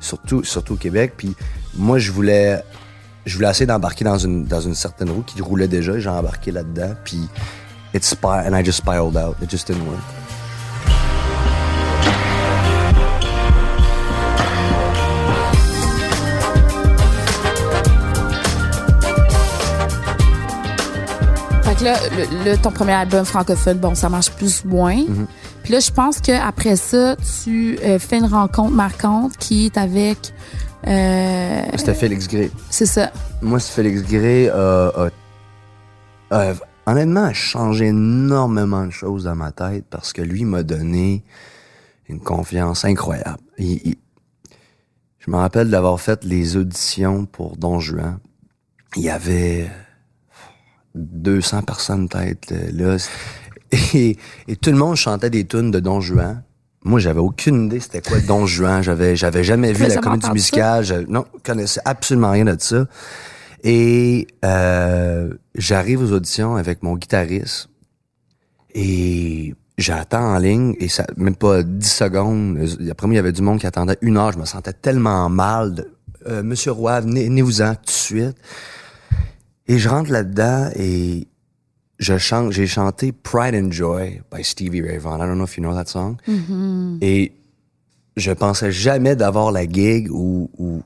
surtout, 0.00 0.44
surtout 0.44 0.74
au 0.74 0.76
Québec, 0.76 1.14
puis 1.16 1.34
moi, 1.76 1.98
je 1.98 2.12
voulais, 2.12 2.62
je 3.26 3.34
voulais 3.36 3.50
essayer 3.50 3.66
d'embarquer 3.66 4.04
dans 4.04 4.18
une, 4.18 4.44
dans 4.44 4.60
une 4.60 4.74
certaine 4.74 5.10
roue 5.10 5.22
qui 5.22 5.40
roulait 5.42 5.68
déjà. 5.68 5.98
J'ai 5.98 6.08
embarqué 6.08 6.50
là-dedans, 6.52 6.94
puis 7.04 7.28
it 7.94 8.04
spir- 8.04 8.44
and 8.46 8.56
I 8.56 8.64
just 8.64 8.78
spiraled 8.78 9.16
out. 9.16 9.36
It 9.42 9.50
just 9.50 9.66
didn't 9.66 9.86
work. 9.86 9.98
Là, 21.84 21.96
le, 22.16 22.50
le- 22.52 22.56
ton 22.58 22.70
premier 22.72 22.92
album 22.92 23.24
francophone, 23.24 23.78
bon, 23.78 23.94
ça 23.94 24.08
marche 24.08 24.30
plus 24.32 24.64
ou 24.64 24.68
moins. 24.68 24.96
Mm-hmm. 24.96 25.26
Puis 25.62 25.72
là, 25.72 25.80
je 25.80 25.90
pense 25.90 26.20
qu'après 26.20 26.76
ça, 26.76 27.16
tu 27.44 27.78
euh, 27.84 27.98
fais 27.98 28.18
une 28.18 28.26
rencontre 28.26 28.72
marquante 28.74 29.36
qui 29.36 29.66
est 29.66 29.78
avec... 29.78 30.32
euh, 30.86 31.62
C'était 31.76 31.94
Félix 31.94 32.26
Gray. 32.28 32.50
c'est 32.70 32.86
ça. 32.86 33.12
Moi, 33.42 33.60
c'est 33.60 33.72
Félix 33.72 34.02
Gray 34.02 34.48
a- 34.48 35.10
honnêtement, 36.86 37.24
a 37.24 37.32
changé 37.32 37.86
énormément 37.86 38.84
de 38.86 38.90
choses 38.90 39.24
dans 39.24 39.34
ma 39.36 39.52
tête 39.52 39.84
parce 39.88 40.12
que 40.12 40.22
lui 40.22 40.44
m'a 40.44 40.62
donné 40.62 41.24
une 42.08 42.20
confiance 42.20 42.84
incroyable. 42.84 43.38
Il- 43.58 43.80
il- 43.84 43.96
je 45.18 45.30
me 45.30 45.36
rappelle 45.36 45.70
d'avoir 45.70 45.98
fait 46.00 46.22
les 46.24 46.56
auditions 46.56 47.24
pour 47.24 47.56
Don 47.56 47.80
Juan. 47.80 48.18
Il 48.96 49.02
y 49.02 49.10
avait 49.10 49.70
200 50.94 51.62
personnes 51.62 52.08
peut-être 52.08 52.52
là. 52.72 52.96
Et, 53.94 54.16
et 54.46 54.56
tout 54.56 54.70
le 54.70 54.76
monde 54.76 54.94
chantait 54.96 55.30
des 55.30 55.44
tunes 55.46 55.70
de 55.70 55.80
Don 55.80 56.00
Juan. 56.00 56.42
Moi, 56.84 57.00
j'avais 57.00 57.20
aucune 57.20 57.66
idée 57.66 57.80
c'était 57.80 58.02
quoi 58.02 58.20
Don 58.20 58.46
Juan. 58.46 58.82
J'avais, 58.82 59.16
j'avais 59.16 59.42
jamais 59.42 59.72
vu 59.72 59.86
la 59.86 59.96
comédie 59.96 60.30
musicale. 60.30 60.84
Je, 60.84 60.94
non, 61.08 61.24
connaissais 61.42 61.80
absolument 61.84 62.30
rien 62.30 62.44
de 62.44 62.56
ça. 62.58 62.86
Et 63.64 64.26
euh, 64.44 65.32
j'arrive 65.54 66.02
aux 66.02 66.12
auditions 66.12 66.56
avec 66.56 66.82
mon 66.82 66.96
guitariste 66.96 67.68
et 68.74 69.54
j'attends 69.78 70.34
en 70.34 70.38
ligne 70.38 70.76
et 70.78 70.88
ça 70.88 71.06
même 71.16 71.34
pas 71.34 71.62
10 71.62 71.88
secondes. 71.88 72.58
Après 72.90 73.06
moi, 73.06 73.14
il 73.14 73.16
y 73.16 73.20
avait 73.20 73.32
du 73.32 73.40
monde 73.40 73.58
qui 73.58 73.66
attendait 73.66 73.96
une 74.02 74.18
heure. 74.18 74.32
Je 74.32 74.38
me 74.38 74.44
sentais 74.44 74.74
tellement 74.74 75.28
mal. 75.30 75.74
De, 75.74 75.90
Euh, 76.26 76.42
Monsieur 76.42 76.72
Roy, 76.72 77.00
venez, 77.00 77.26
venez-vous-en 77.26 77.74
tout 77.74 77.84
de 77.84 77.90
suite. 77.90 78.36
Et 79.66 79.78
je 79.78 79.88
rentre 79.88 80.10
là-dedans 80.10 80.70
et 80.76 81.26
je 81.98 82.18
chante, 82.18 82.52
j'ai 82.52 82.66
chanté 82.66 83.12
Pride 83.12 83.54
and 83.54 83.70
Joy 83.70 84.22
by 84.32 84.44
Stevie 84.44 84.82
Ray 84.82 84.98
Vaughan. 84.98 85.24
I 85.24 85.26
don't 85.26 85.36
know 85.36 85.44
if 85.44 85.56
you 85.56 85.62
know 85.62 85.74
that 85.74 85.86
song. 85.86 86.16
Et 87.00 87.32
je 88.16 88.32
pensais 88.32 88.72
jamais 88.72 89.16
d'avoir 89.16 89.52
la 89.52 89.66
gig 89.66 90.10
où, 90.10 90.50
où 90.58 90.82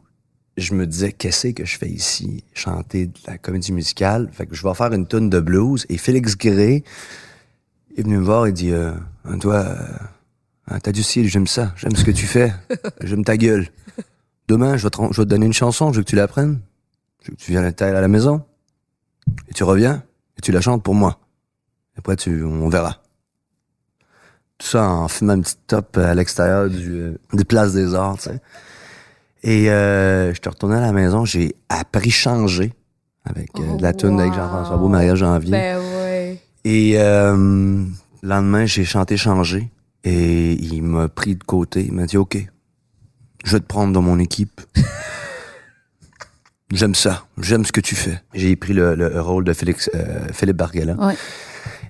je 0.57 0.75
me 0.75 0.87
disais 0.87 1.13
qu'est-ce 1.13 1.49
que 1.49 1.65
je 1.65 1.77
fais 1.77 1.89
ici? 1.89 2.45
Chanter 2.55 3.07
de 3.07 3.19
la 3.27 3.39
comédie 3.39 3.73
musicale. 3.73 4.29
Fait 4.33 4.47
que 4.47 4.55
je 4.55 4.63
vais 4.63 4.75
faire 4.75 4.93
une 4.93 5.07
tune 5.07 5.29
de 5.29 5.41
blues. 5.41 5.85
Et 5.89 5.99
Félix 5.99 6.37
Gray 6.37 6.85
est 7.97 8.03
venu 8.03 8.19
me 8.19 8.25
voir 8.25 8.47
et 8.47 8.53
dit 8.53 8.71
euh, 8.71 8.93
toi 9.41 9.57
euh, 9.57 9.77
hein, 10.69 10.79
t'as 10.81 10.93
du 10.93 11.03
style 11.03 11.29
j'aime 11.29 11.49
ça. 11.49 11.75
J'aime 11.77 11.97
ce 11.97 12.05
que 12.05 12.13
tu 12.13 12.27
fais. 12.27 12.53
J'aime 13.03 13.25
ta 13.25 13.37
gueule. 13.37 13.69
Demain 14.47 14.77
je 14.77 14.85
vais, 14.85 14.91
te, 14.91 14.99
je 15.11 15.21
vais 15.21 15.25
te 15.25 15.31
donner 15.31 15.47
une 15.47 15.53
chanson. 15.53 15.93
Je 15.93 15.99
veux 15.99 16.05
que 16.05 16.11
tu 16.11 16.17
l'apprennes. 16.17 16.61
Je 17.23 17.31
veux 17.31 17.37
que 17.37 17.43
tu 17.43 17.51
viennes 17.51 17.75
à 17.77 18.01
la 18.01 18.09
maison 18.09 18.45
et 19.49 19.55
tu 19.55 19.65
reviens 19.65 20.03
et 20.37 20.41
tu 20.41 20.53
la 20.53 20.61
chantes 20.61 20.83
pour 20.83 20.95
moi 20.95 21.19
après 21.97 22.17
tu 22.17 22.45
on 22.45 22.69
verra 22.69 23.03
tout 24.59 24.67
ça 24.67 24.89
en 24.89 25.09
fumant 25.09 25.35
une 25.35 25.43
petite 25.43 25.67
top 25.67 25.97
à 25.99 26.15
l'extérieur 26.15 26.69
du 26.69 27.01
euh, 27.01 27.19
des 27.33 27.45
places 27.45 27.73
des 27.73 27.95
arts 27.95 28.17
tu 28.17 28.31
sais 28.31 28.41
et 29.43 29.71
euh, 29.71 30.31
je 30.31 30.41
suis 30.41 30.49
retourné 30.49 30.77
à 30.77 30.81
la 30.81 30.93
maison, 30.93 31.25
j'ai 31.25 31.55
appris 31.69 32.11
changer 32.11 32.73
avec 33.25 33.51
euh, 33.59 33.77
de 33.77 33.83
la 33.83 33.93
tune 33.93 34.19
avec 34.19 34.33
Jean-François 34.35 34.77
Beau, 34.77 34.89
Maria 34.89 35.15
Janvier. 35.15 35.51
Ben 35.51 35.79
ouais. 35.79 36.43
Et 36.65 36.95
euh, 36.97 37.37
le 38.23 38.29
lendemain, 38.29 38.67
j'ai 38.67 38.85
chanté 38.85 39.17
changer 39.17 39.71
et 40.05 40.53
il 40.53 40.83
m'a 40.83 41.09
pris 41.09 41.37
de 41.37 41.45
côté. 41.45 41.85
Il 41.85 41.93
m'a 41.93 42.07
dit 42.07 42.17
OK, 42.17 42.37
je 43.45 43.53
vais 43.53 43.61
te 43.61 43.67
prendre 43.67 43.93
dans 43.93 44.03
mon 44.03 44.19
équipe. 44.19 44.61
J'aime 46.71 46.95
ça, 46.95 47.25
j'aime 47.39 47.65
ce 47.65 47.73
que 47.73 47.81
tu 47.81 47.95
fais. 47.95 48.21
J'ai 48.35 48.55
pris 48.57 48.75
le, 48.75 48.95
le 48.95 49.21
rôle 49.21 49.45
de 49.45 49.53
Félix, 49.55 49.89
euh, 49.95 50.27
Philippe 50.33 50.57
Barguela. 50.57 50.95
Ouais. 50.95 51.15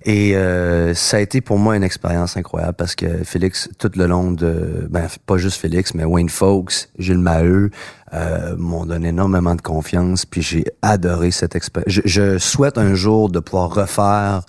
Et 0.05 0.37
euh, 0.37 0.95
ça 0.95 1.17
a 1.17 1.21
été 1.21 1.41
pour 1.41 1.59
moi 1.59 1.77
une 1.77 1.83
expérience 1.83 2.37
incroyable 2.37 2.75
parce 2.75 2.95
que 2.95 3.25
Félix, 3.25 3.69
tout 3.79 3.91
le 3.97 4.07
long 4.07 4.31
de, 4.31 4.87
ben 4.91 5.09
pas 5.27 5.37
juste 5.37 5.61
Félix, 5.61 5.95
mais 5.95 6.05
Wayne 6.05 6.29
Folks, 6.29 6.89
Gilles 6.99 7.19
Maheu, 7.19 7.71
euh, 8.15 8.57
m'ont 8.57 8.87
donné 8.87 9.09
énormément 9.09 9.55
de 9.55 9.61
confiance. 9.61 10.25
Puis 10.25 10.43
j'ai 10.43 10.65
adoré 10.83 11.31
cette 11.31 11.57
expérience. 11.57 11.93
Je, 11.93 12.03
je 12.05 12.39
souhaite 12.39 12.79
un 12.79 12.95
jour 12.95 13.29
de 13.31 13.41
pouvoir 13.41 13.75
refaire 13.75 14.43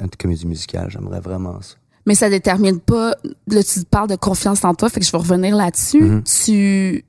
une 0.00 0.10
comédie 0.10 0.46
musicale. 0.46 0.88
J'aimerais 0.90 1.20
vraiment 1.20 1.60
ça. 1.60 1.74
Mais 2.06 2.14
ça 2.14 2.30
détermine 2.30 2.80
pas. 2.80 3.14
Là, 3.48 3.62
tu 3.62 3.84
parles 3.84 4.08
de 4.08 4.16
confiance 4.16 4.64
en 4.64 4.74
toi, 4.74 4.88
fait 4.88 5.00
que 5.00 5.06
je 5.06 5.12
vais 5.12 5.18
revenir 5.18 5.54
là-dessus. 5.54 6.02
Mm-hmm. 6.02 6.44
Tu 6.44 7.04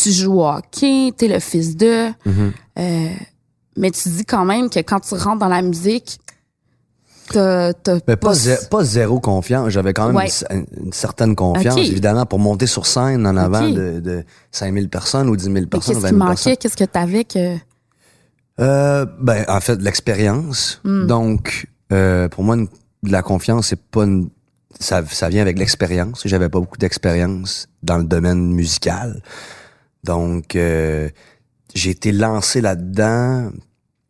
tu 0.00 0.10
joues 0.12 0.40
au 0.40 0.46
hockey, 0.46 1.12
t'es 1.16 1.28
le 1.28 1.40
fils 1.40 1.76
de. 1.76 2.08
Mm-hmm. 2.26 2.52
euh, 2.78 3.08
mais 3.76 3.90
tu 3.90 4.08
dis 4.08 4.24
quand 4.24 4.44
même 4.44 4.68
que 4.70 4.80
quand 4.80 5.00
tu 5.00 5.14
rentres 5.14 5.38
dans 5.38 5.48
la 5.48 5.62
musique, 5.62 6.18
t'as 7.30 7.72
pas, 7.74 8.16
pas- 8.16 8.32
zé- 8.34 8.68
pas 8.70 8.82
zéro 8.84 9.20
confiance. 9.20 9.68
J'avais 9.70 9.92
quand 9.92 10.06
même 10.06 10.16
Ouais. 10.16 10.28
une, 10.50 10.66
une 10.86 10.92
certaine 10.92 11.36
confiance, 11.36 11.76
évidemment, 11.78 12.26
pour 12.26 12.38
monter 12.38 12.66
sur 12.66 12.86
scène 12.86 13.26
en 13.26 13.36
avant 13.36 13.68
de, 13.68 14.00
de 14.00 14.24
5000 14.50 14.88
personnes 14.88 15.28
ou 15.28 15.36
10 15.36 15.44
000 15.44 15.54
Mais 15.54 15.66
personnes, 15.66 15.94
qu'est-ce 15.94 16.02
20 16.02 16.08
qui 16.08 16.14
000 16.16 16.28
manquait? 16.28 16.56
Qu'est-ce 16.56 16.76
que 16.76 16.84
t'avais 16.84 17.24
que. 17.24 17.56
Euh, 18.60 19.06
ben, 19.20 19.44
en 19.48 19.60
fait, 19.60 19.80
l'expérience. 19.80 20.80
Hmm. 20.84 21.06
Donc, 21.06 21.66
euh, 21.92 22.28
pour 22.28 22.42
moi, 22.44 22.56
une- 22.56 22.68
de 23.04 23.12
la 23.12 23.22
confiance, 23.22 23.68
c'est 23.68 23.80
pas 23.80 24.02
une- 24.04 24.30
ça, 24.80 25.02
ça 25.08 25.28
vient 25.28 25.42
avec 25.42 25.58
l'expérience. 25.58 26.22
J'avais 26.24 26.48
pas 26.48 26.58
beaucoup 26.58 26.78
d'expérience 26.78 27.68
dans 27.84 27.98
le 27.98 28.04
domaine 28.04 28.52
musical. 28.52 29.22
Donc, 30.04 30.56
euh, 30.56 31.08
j'ai 31.74 31.90
été 31.90 32.12
lancé 32.12 32.60
là-dedans. 32.60 33.50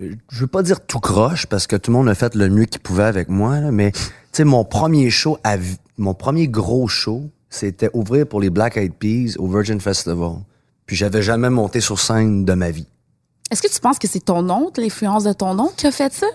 Je 0.00 0.40
veux 0.40 0.46
pas 0.46 0.62
dire 0.62 0.84
tout 0.86 1.00
croche 1.00 1.46
parce 1.46 1.66
que 1.66 1.76
tout 1.76 1.90
le 1.90 1.96
monde 1.96 2.08
a 2.08 2.14
fait 2.14 2.34
le 2.34 2.48
mieux 2.48 2.66
qu'il 2.66 2.80
pouvait 2.80 3.04
avec 3.04 3.28
moi, 3.28 3.60
là, 3.60 3.72
mais 3.72 3.90
tu 3.92 4.00
sais, 4.32 4.44
mon 4.44 4.64
premier 4.64 5.10
show, 5.10 5.38
à 5.42 5.56
mon 5.96 6.14
premier 6.14 6.46
gros 6.46 6.86
show, 6.86 7.30
c'était 7.50 7.90
ouvrir 7.94 8.26
pour 8.26 8.40
les 8.40 8.50
Black 8.50 8.76
Eyed 8.76 8.94
Peas 8.94 9.36
au 9.38 9.48
Virgin 9.48 9.80
Festival. 9.80 10.36
Puis 10.86 10.94
j'avais 10.96 11.22
jamais 11.22 11.50
monté 11.50 11.80
sur 11.80 11.98
scène 11.98 12.44
de 12.44 12.52
ma 12.54 12.70
vie. 12.70 12.86
Est-ce 13.50 13.62
que 13.62 13.72
tu 13.72 13.80
penses 13.80 13.98
que 13.98 14.06
c'est 14.06 14.24
ton 14.24 14.48
oncle, 14.50 14.80
l'influence 14.80 15.24
de 15.24 15.32
ton 15.32 15.58
oncle 15.58 15.74
qui 15.76 15.86
a 15.86 15.90
fait 15.90 16.12
ça? 16.12 16.26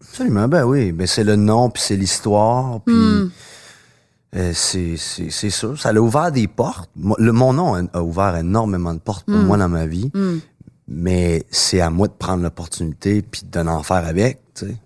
Absolument, 0.00 0.46
ben 0.46 0.64
oui. 0.64 0.92
Ben 0.92 1.06
c'est 1.06 1.24
le 1.24 1.36
nom, 1.36 1.70
puis 1.70 1.82
c'est 1.82 1.96
l'histoire, 1.96 2.80
puis 2.82 2.94
Hmm. 2.94 3.30
Euh, 4.34 4.52
c'est 4.54 4.96
c'est 4.96 5.50
ça. 5.50 5.68
Ça 5.76 5.90
a 5.90 5.94
ouvert 5.94 6.32
des 6.32 6.48
portes. 6.48 6.90
Le, 7.18 7.32
mon 7.32 7.52
nom 7.52 7.74
a, 7.74 7.82
a 7.92 8.02
ouvert 8.02 8.36
énormément 8.36 8.92
de 8.92 8.98
portes 8.98 9.24
pour 9.26 9.36
moi 9.36 9.56
dans 9.56 9.68
ma 9.68 9.86
vie, 9.86 10.10
Hmm. 10.14 10.38
mais 10.88 11.44
c'est 11.50 11.80
à 11.80 11.90
moi 11.90 12.08
de 12.08 12.12
prendre 12.12 12.42
l'opportunité 12.42 13.22
puis 13.22 13.42
de 13.50 13.60
en 13.60 13.82
faire 13.82 14.04
avec, 14.06 14.40
tu 14.54 14.66
sais. 14.66 14.76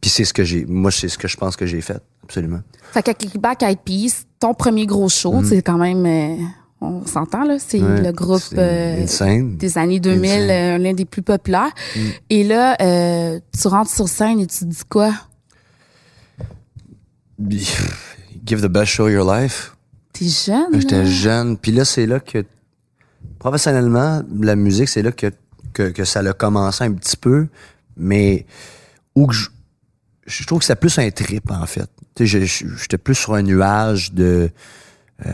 Puis 0.00 0.10
c'est 0.10 0.24
ce 0.24 0.32
que 0.34 0.44
j'ai, 0.44 0.64
moi 0.66 0.90
c'est 0.90 1.08
ce 1.08 1.16
que 1.18 1.26
je 1.28 1.36
pense 1.36 1.56
que 1.56 1.64
j'ai 1.66 1.80
fait, 1.80 2.02
absolument. 2.22 2.60
Fait 2.92 3.02
qu'à 3.02 3.14
Kickback 3.14 3.62
Eyed 3.62 3.78
Peas, 3.84 4.24
ton 4.38 4.52
premier 4.54 4.86
gros 4.86 5.08
show, 5.08 5.42
c'est 5.44 5.62
quand 5.62 5.78
même. 5.78 6.04
euh, 6.06 6.36
on 6.82 7.06
s'entend, 7.06 7.44
là. 7.44 7.56
C'est. 7.58 7.80
Ouais, 7.82 8.02
le 8.02 8.12
groupe. 8.12 8.42
euh, 8.58 9.04
des 9.56 9.78
années 9.78 9.98
2000, 9.98 10.30
Insane. 10.30 10.50
euh, 10.50 10.78
l'un 10.78 10.92
des 10.92 11.06
plus 11.06 11.22
populaires. 11.22 11.72
Mm. 11.96 12.00
Et 12.30 12.44
là, 12.44 12.76
euh, 12.82 13.40
tu 13.58 13.66
rentres 13.68 13.90
sur 13.90 14.06
scène 14.08 14.40
et 14.40 14.46
tu 14.46 14.58
te 14.58 14.64
dis 14.66 14.82
quoi? 14.88 15.10
Give 18.46 18.60
the 18.60 18.70
best 18.70 18.92
show 18.92 19.06
of 19.06 19.12
your 19.12 19.30
life. 19.30 19.76
T'es 20.12 20.28
jeune? 20.28 20.80
J'étais 20.80 21.02
là? 21.02 21.04
jeune. 21.04 21.56
Puis 21.58 21.72
là, 21.72 21.84
c'est 21.84 22.06
là 22.06 22.20
que, 22.20 22.44
professionnellement, 23.38 24.22
la 24.40 24.56
musique, 24.56 24.88
c'est 24.88 25.02
là 25.02 25.12
que, 25.12 25.32
que, 25.72 25.90
que 25.90 26.04
ça 26.04 26.20
a 26.20 26.32
commencé 26.32 26.84
un 26.84 26.92
petit 26.92 27.16
peu. 27.16 27.48
Mais 27.96 28.46
où 29.14 29.26
que 29.26 29.34
je, 29.34 29.48
je 30.26 30.44
trouve 30.44 30.60
que 30.60 30.64
c'est 30.64 30.76
plus 30.76 30.98
un 30.98 31.10
trip, 31.10 31.50
en 31.50 31.66
fait. 31.66 31.90
J'étais 32.18 32.98
plus 32.98 33.14
sur 33.14 33.34
un 33.34 33.42
nuage 33.42 34.12
de, 34.12 34.50
euh, 35.26 35.30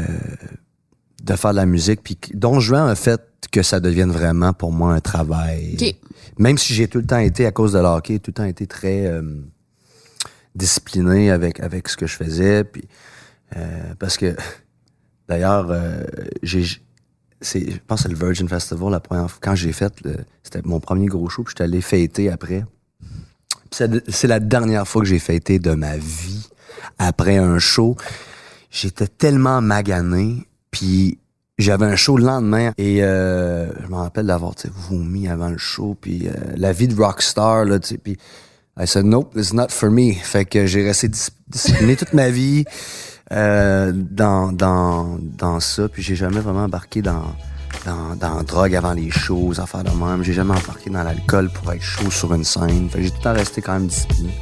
de 1.23 1.37
faire 1.37 1.53
de 1.53 1.57
la 1.57 1.67
musique. 1.67 2.03
Puis 2.03 2.19
Don 2.35 2.61
Juan 2.61 2.89
a 2.89 2.95
fait 2.95 3.21
que 3.51 3.63
ça 3.63 3.81
devienne 3.81 4.11
vraiment 4.11 4.53
pour 4.53 4.73
moi 4.73 4.95
un 4.95 5.01
travail. 5.01 5.97
Même 6.39 6.59
si 6.59 6.75
j'ai 6.75 6.89
tout 6.89 6.99
le 6.99 7.07
temps 7.07 7.19
été, 7.19 7.47
à 7.47 7.53
cause 7.53 7.73
de 7.73 7.79
l'hockey, 7.79 8.19
tout 8.19 8.31
le 8.31 8.35
temps 8.35 8.45
été 8.45 8.67
très 8.67 9.07
euh, 9.07 9.23
discipliné 10.55 11.31
avec, 11.31 11.61
avec 11.61 11.89
ce 11.89 11.97
que 11.97 12.07
je 12.07 12.17
faisais. 12.17 12.65
Puis, 12.65 12.85
euh, 13.57 13.95
parce 13.99 14.17
que, 14.17 14.37
d'ailleurs, 15.29 15.69
euh, 15.71 16.05
j'ai, 16.43 16.63
je 16.63 16.79
pense 17.87 18.03
que 18.03 18.09
c'est 18.09 18.15
le 18.15 18.19
Virgin 18.19 18.49
Festival, 18.49 18.91
la 18.91 19.01
première 19.01 19.31
fois, 19.31 19.41
quand 19.43 19.55
j'ai 19.55 19.73
fait, 19.73 19.93
c'était 20.43 20.63
mon 20.65 20.81
premier 20.81 21.07
gros 21.07 21.29
show, 21.29 21.43
puis 21.43 21.53
j'étais 21.53 21.65
allé 21.65 21.81
fêter 21.81 22.31
après. 22.31 22.65
C'est, 23.71 24.27
la 24.27 24.39
dernière 24.39 24.87
fois 24.87 25.03
que 25.03 25.09
j'ai 25.09 25.19
fêté 25.19 25.59
de 25.59 25.73
ma 25.73 25.97
vie. 25.97 26.49
après 26.99 27.39
un 27.39 27.59
show. 27.59 27.97
J'étais 28.71 29.07
tellement 29.07 29.61
magané, 29.61 30.47
puis 30.71 31.19
j'avais 31.59 31.87
un 31.87 31.97
show 31.97 32.17
le 32.17 32.25
lendemain 32.25 32.73
et 32.79 33.05
euh, 33.05 33.71
je 33.83 33.87
me 33.89 33.97
rappelle 33.97 34.27
d'avoir 34.27 34.55
vomi 34.89 35.29
avant 35.29 35.51
le 35.51 35.59
show, 35.59 35.97
puis 36.01 36.27
euh, 36.27 36.33
la 36.57 36.73
vie 36.73 36.89
de 36.89 36.95
rockstar, 36.95 37.65
là, 37.65 37.79
tu 37.79 37.89
sais, 37.89 38.17
I 38.79 38.87
said, 38.87 39.05
nope, 39.05 39.33
it's 39.37 39.53
not 39.53 39.69
for 39.71 39.91
me. 39.91 40.15
Fait 40.15 40.45
que 40.45 40.67
j'ai 40.67 40.83
resté 40.85 41.09
discipliné 41.49 41.97
toute 41.97 42.15
ma 42.15 42.31
vie 42.31 42.65
euh, 43.31 43.93
dans, 43.95 44.51
dans, 44.53 45.19
dans 45.21 45.61
ça, 45.61 45.89
puis 45.89 46.03
j'ai 46.03 46.17
jamais 46.17 46.41
vraiment 46.41 46.65
embarqué 46.65 47.03
dans 47.03 47.25
dans, 47.87 48.15
dans 48.17 48.37
la 48.37 48.43
drogue 48.43 48.75
avant 48.77 48.93
les 48.93 49.11
shows, 49.11 49.59
affaires 49.59 49.83
de 49.85 49.91
même. 49.91 50.23
J'ai 50.23 50.35
jamais 50.35 50.53
embarqué 50.53 50.89
dans 50.91 51.03
l'alcool 51.03 51.51
pour 51.51 51.73
être 51.73 51.83
chaud 51.83 52.11
sur 52.11 52.33
une 52.33 52.45
scène. 52.45 52.89
Fait 52.91 53.03
j'ai 53.03 53.11
tout 53.11 53.17
le 53.19 53.23
temps 53.25 53.33
resté 53.33 53.61
quand 53.61 53.73
même 53.75 53.87
discipliné. 53.87 54.33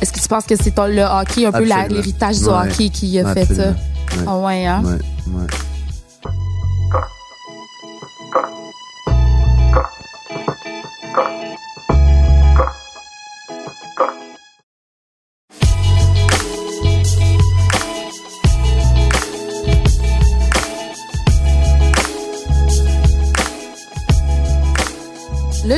Est-ce 0.00 0.12
que 0.12 0.18
tu 0.18 0.28
penses 0.28 0.44
que 0.46 0.56
c'est 0.56 0.76
le 0.76 1.02
hockey, 1.02 1.46
un 1.46 1.52
peu 1.52 1.64
l'héritage 1.64 2.38
du 2.38 2.46
hockey 2.46 2.88
qui 2.88 3.18
a 3.18 3.34
fait 3.34 3.44
ça? 3.44 3.74
Ouais, 4.26 4.66
hein? 4.66 4.82
Ouais, 4.82 5.46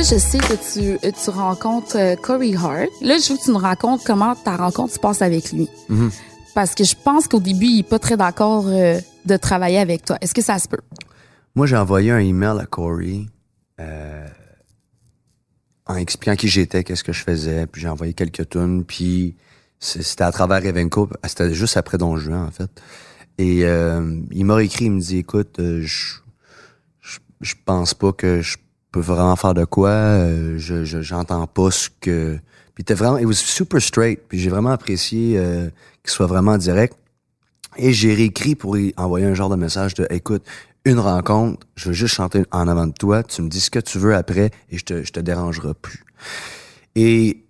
je 0.03 0.17
sais 0.17 0.37
que 0.37 0.53
tu, 0.53 0.99
tu 0.99 1.29
rencontres 1.29 1.97
euh, 1.97 2.15
Corey 2.17 2.55
Hart. 2.55 2.89
Là, 3.01 3.17
je 3.17 3.31
veux 3.31 3.37
que 3.37 3.43
tu 3.43 3.51
nous 3.51 3.57
racontes 3.57 4.03
comment 4.05 4.35
ta 4.35 4.57
rencontre 4.57 4.93
se 4.93 4.99
passe 4.99 5.21
avec 5.21 5.53
lui. 5.53 5.69
Mm-hmm. 5.89 6.11
Parce 6.53 6.75
que 6.75 6.83
je 6.83 6.95
pense 7.01 7.27
qu'au 7.27 7.39
début, 7.39 7.67
il 7.67 7.79
est 7.79 7.89
pas 7.89 7.99
très 7.99 8.17
d'accord 8.17 8.65
euh, 8.67 8.99
de 9.25 9.37
travailler 9.37 9.79
avec 9.79 10.03
toi. 10.03 10.17
Est-ce 10.19 10.33
que 10.33 10.41
ça 10.41 10.59
se 10.59 10.67
peut? 10.67 10.81
Moi, 11.55 11.67
j'ai 11.67 11.77
envoyé 11.77 12.11
un 12.11 12.19
email 12.19 12.59
à 12.59 12.65
Corey 12.65 13.27
euh, 13.79 14.27
en 15.85 15.95
expliquant 15.95 16.35
qui 16.35 16.49
j'étais, 16.49 16.83
qu'est-ce 16.83 17.03
que 17.03 17.13
je 17.13 17.23
faisais, 17.23 17.65
puis 17.65 17.81
j'ai 17.81 17.89
envoyé 17.89 18.13
quelques 18.13 18.49
tunes, 18.49 18.83
puis 18.83 19.37
c'était 19.79 20.23
à 20.23 20.31
travers 20.31 20.65
Evenco, 20.65 21.09
c'était 21.25 21.53
juste 21.53 21.77
après 21.77 21.97
Don 21.97 22.17
Juan, 22.17 22.43
en 22.43 22.51
fait. 22.51 22.69
Et 23.37 23.61
il 24.31 24.45
m'a 24.45 24.63
écrit, 24.63 24.85
il 24.85 24.91
me 24.91 24.99
dit, 24.99 25.19
écoute, 25.19 25.55
je, 25.57 26.15
je, 27.01 27.19
je 27.41 27.53
pense 27.65 27.93
pas 27.93 28.11
que 28.11 28.41
je 28.41 28.57
peux 28.93 29.01
vraiment 29.01 29.35
faire 29.35 29.53
de 29.53 29.65
quoi. 29.65 29.89
Euh, 29.89 30.57
je 30.57 30.85
j'entends 30.85 31.47
pas 31.47 31.71
ce 31.71 31.89
que. 31.99 32.39
Puis 32.75 32.83
t'es 32.83 32.93
vraiment, 32.93 33.17
it 33.17 33.25
was 33.25 33.33
super 33.33 33.81
straight. 33.81 34.21
Puis 34.29 34.39
j'ai 34.39 34.49
vraiment 34.49 34.69
apprécié 34.69 35.37
euh, 35.37 35.69
qu'il 36.03 36.11
soit 36.11 36.27
vraiment 36.27 36.57
direct. 36.57 36.95
Et 37.75 37.91
j'ai 37.91 38.13
réécrit 38.13 38.55
pour 38.55 38.77
y 38.77 38.93
envoyer 38.97 39.25
un 39.25 39.33
genre 39.33 39.49
de 39.49 39.55
message 39.55 39.95
de, 39.95 40.07
écoute, 40.11 40.43
une 40.85 40.99
rencontre, 40.99 41.65
je 41.75 41.89
veux 41.89 41.93
juste 41.93 42.13
chanter 42.13 42.43
en 42.51 42.67
avant 42.67 42.85
de 42.85 42.93
toi. 42.93 43.23
Tu 43.23 43.41
me 43.41 43.49
dis 43.49 43.59
ce 43.59 43.71
que 43.71 43.79
tu 43.79 43.97
veux 43.97 44.15
après 44.15 44.51
et 44.69 44.77
je 44.77 44.85
te, 44.85 45.03
je 45.03 45.11
te 45.11 45.19
dérangerai 45.19 45.73
plus. 45.73 46.05
Et 46.95 47.43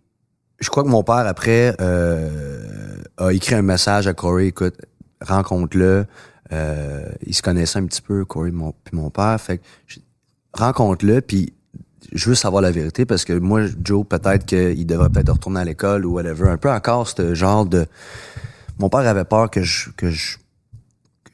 je 0.60 0.70
crois 0.70 0.84
que 0.84 0.90
mon 0.90 1.04
père 1.04 1.28
après 1.28 1.76
euh, 1.82 2.96
a 3.18 3.34
écrit 3.34 3.56
un 3.56 3.64
message 3.64 4.08
à 4.08 4.14
Corey, 4.14 4.48
écoute, 4.48 4.76
rencontre-le. 5.20 6.06
Euh, 6.54 7.10
il 7.26 7.34
se 7.34 7.42
connaissait 7.42 7.80
un 7.80 7.86
petit 7.86 8.02
peu, 8.02 8.24
Corey, 8.24 8.52
mon, 8.52 8.72
puis 8.72 8.96
mon 8.96 9.10
père. 9.10 9.40
Fait 9.42 9.58
que 9.58 9.64
rencontre-le, 10.54 11.22
puis 11.22 11.54
je 12.12 12.30
veux 12.30 12.36
savoir 12.36 12.62
la 12.62 12.72
vérité 12.72 13.06
parce 13.06 13.26
que 13.26 13.34
moi, 13.34 13.62
Joe, 13.84 14.06
peut-être 14.08 14.46
qu'il 14.46 14.86
devrait 14.86 15.10
peut-être 15.10 15.32
retourner 15.32 15.62
à 15.62 15.66
l'école 15.66 16.06
ou 16.06 16.14
whatever. 16.14 16.50
Un 16.50 16.58
peu 16.58 16.72
encore 16.72 17.08
ce 17.08 17.34
genre 17.34 17.66
de. 17.66 17.86
Mon 18.80 18.90
père 18.90 19.02
avait 19.02 19.26
peur 19.26 19.50
que 19.50 19.62
je. 19.62 19.90
Que 19.92 20.10
je 20.10 20.38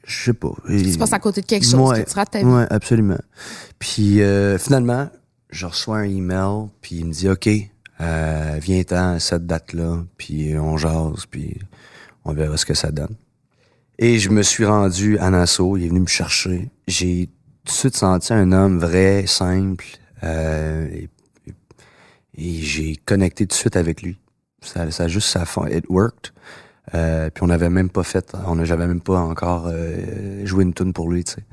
je 0.04 0.24
sais 0.24 0.32
pas. 0.32 0.52
Tu 0.66 0.98
passes 0.98 1.12
à 1.12 1.20
côté 1.20 1.40
de 1.40 1.46
quelque 1.46 1.66
chose, 1.66 1.94
que 1.94 2.10
tu 2.10 2.14
rates 2.14 2.30
ta 2.30 2.40
vie. 2.40 2.44
Ouais, 2.44 2.66
absolument. 2.70 3.20
Puis 3.78 4.22
euh, 4.22 4.58
finalement, 4.58 5.08
je 5.50 5.66
reçois 5.66 5.98
un 5.98 6.04
email, 6.04 6.68
puis 6.80 6.96
il 6.96 7.06
me 7.06 7.12
dit 7.12 7.28
OK, 7.28 7.48
euh, 8.00 8.58
viens-t'en 8.60 9.12
à 9.12 9.20
cette 9.20 9.46
date-là, 9.46 10.04
puis 10.16 10.58
on 10.58 10.76
jase, 10.76 11.26
puis 11.30 11.58
on 12.24 12.32
verra 12.32 12.56
ce 12.56 12.66
que 12.66 12.74
ça 12.74 12.90
donne. 12.90 13.14
Et 13.98 14.18
je 14.18 14.30
me 14.30 14.42
suis 14.42 14.64
rendu 14.64 15.18
à 15.18 15.30
Nassau, 15.30 15.76
il 15.76 15.84
est 15.84 15.88
venu 15.88 16.00
me 16.00 16.06
chercher. 16.06 16.70
J'ai 16.88 17.28
tout 17.70 17.76
de 17.76 17.78
suite 17.78 17.96
senti 17.96 18.32
un 18.32 18.50
homme 18.50 18.78
vrai, 18.78 19.26
simple, 19.28 19.86
euh, 20.24 20.88
et, 20.92 21.08
j'ai 22.36 22.96
connecté 22.96 23.46
tout 23.46 23.54
de 23.54 23.58
suite 23.58 23.76
avec 23.76 24.02
lui. 24.02 24.18
Ça, 24.60 24.90
ça 24.90 25.08
juste 25.08 25.28
ça 25.28 25.44
it 25.70 25.84
worked. 25.88 26.32
Euh, 26.94 27.30
puis 27.30 27.44
on 27.44 27.46
n'avait 27.46 27.70
même 27.70 27.90
pas 27.90 28.02
fait, 28.02 28.34
on 28.46 28.64
j'avais 28.64 28.86
même 28.86 29.00
pas 29.00 29.20
encore 29.20 29.68
euh, 29.68 30.44
joué 30.46 30.64
une 30.64 30.74
tune 30.74 30.92
pour 30.92 31.10
lui, 31.10 31.22
tu 31.22 31.34
sais. 31.34 31.44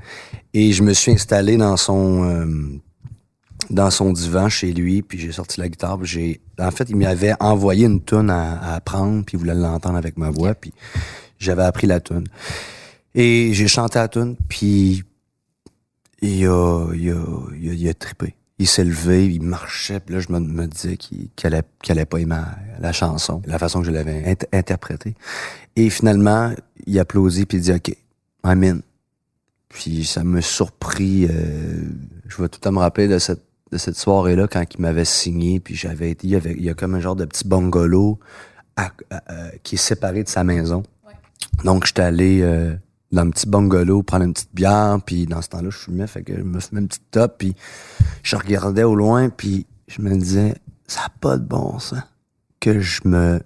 Et 0.54 0.72
je 0.72 0.82
me 0.82 0.92
suis 0.92 1.12
installé 1.12 1.56
dans 1.56 1.76
son 1.76 2.24
euh, 2.24 2.46
dans 3.70 3.90
son 3.90 4.12
divan 4.12 4.48
chez 4.48 4.72
lui, 4.72 5.02
puis 5.02 5.18
j'ai 5.18 5.30
sorti 5.30 5.60
la 5.60 5.68
guitare. 5.68 6.04
J'ai, 6.04 6.40
en 6.58 6.70
fait, 6.72 6.88
il 6.88 6.96
m'avait 6.96 7.34
envoyé 7.38 7.86
une 7.86 8.02
tune 8.02 8.30
à, 8.30 8.58
à 8.58 8.74
apprendre, 8.74 9.24
puis 9.24 9.36
il 9.36 9.38
voulait 9.38 9.54
l'entendre 9.54 9.96
avec 9.96 10.16
ma 10.16 10.30
voix, 10.30 10.54
puis 10.54 10.72
j'avais 11.38 11.64
appris 11.64 11.86
la 11.86 12.00
tune. 12.00 12.26
Et 13.14 13.50
j'ai 13.52 13.68
chanté 13.68 13.98
la 13.98 14.08
tune, 14.08 14.36
puis 14.48 15.04
il 16.22 16.46
a, 16.46 16.92
il 16.94 17.10
a, 17.10 17.74
il 17.74 17.88
a, 17.88 17.94
trippé. 17.94 18.34
Il 18.58 18.66
s'est 18.66 18.84
levé, 18.84 19.26
il 19.26 19.42
marchait, 19.42 20.00
puis 20.00 20.16
là, 20.16 20.20
je 20.20 20.32
me, 20.32 20.40
me 20.40 20.66
disais 20.66 20.96
qu'il 20.96 21.28
qu 21.36 21.46
allait, 21.46 21.62
allait 21.88 22.06
pas 22.06 22.18
aimer 22.18 22.42
la 22.80 22.92
chanson, 22.92 23.40
la 23.46 23.58
façon 23.58 23.80
que 23.80 23.86
je 23.86 23.92
l'avais 23.92 24.36
interprétée. 24.52 25.14
Et 25.76 25.90
finalement, 25.90 26.52
il 26.86 26.98
applaudit, 26.98 27.46
puis 27.46 27.58
il 27.58 27.60
dit 27.62 27.72
«OK, 27.72 27.96
I'm 28.44 28.64
in». 28.64 28.78
Puis 29.68 30.04
ça 30.04 30.24
me 30.24 30.40
surpris. 30.40 31.26
Euh, 31.26 31.82
je 32.26 32.42
vais 32.42 32.48
tout 32.48 32.66
à 32.66 32.72
me 32.72 32.78
rappeler 32.78 33.06
de 33.06 33.18
cette 33.18 33.48
de 33.70 33.78
cette 33.78 33.96
soirée-là 33.96 34.48
quand 34.48 34.64
il 34.74 34.80
m'avait 34.80 35.04
signé, 35.04 35.60
puis 35.60 35.74
j'avais 35.74 36.10
été, 36.10 36.26
il 36.26 36.30
y, 36.30 36.36
avait, 36.36 36.54
il 36.54 36.62
y 36.62 36.70
a 36.70 36.74
comme 36.74 36.94
un 36.94 37.00
genre 37.00 37.16
de 37.16 37.24
petit 37.24 37.46
bungalow 37.46 38.18
qui 39.62 39.74
est 39.74 39.78
séparé 39.78 40.24
de 40.24 40.28
sa 40.28 40.44
maison. 40.44 40.82
Donc 41.64 41.86
j'étais 41.86 42.02
allé 42.02 42.40
euh, 42.42 42.74
dans 43.10 43.22
un 43.22 43.30
petit 43.30 43.48
bungalow, 43.48 44.02
prendre 44.02 44.24
une 44.24 44.34
petite 44.34 44.54
bière, 44.54 44.98
puis 45.04 45.26
dans 45.26 45.40
ce 45.40 45.48
temps-là, 45.48 45.70
je 45.70 45.76
fumais, 45.76 46.06
fait 46.06 46.22
que 46.22 46.36
je 46.36 46.42
me 46.42 46.60
fumais 46.60 46.82
une 46.82 46.88
petite 46.88 47.10
top, 47.10 47.38
puis 47.38 47.54
je 48.22 48.36
regardais 48.36 48.84
au 48.84 48.94
loin, 48.94 49.30
puis 49.30 49.66
je 49.86 50.02
me 50.02 50.14
disais, 50.16 50.54
ça 50.86 51.02
n'a 51.02 51.08
pas 51.20 51.38
de 51.38 51.44
bon 51.44 51.78
sens 51.78 52.02
que 52.60 52.80
je 52.80 53.00
me... 53.04 53.40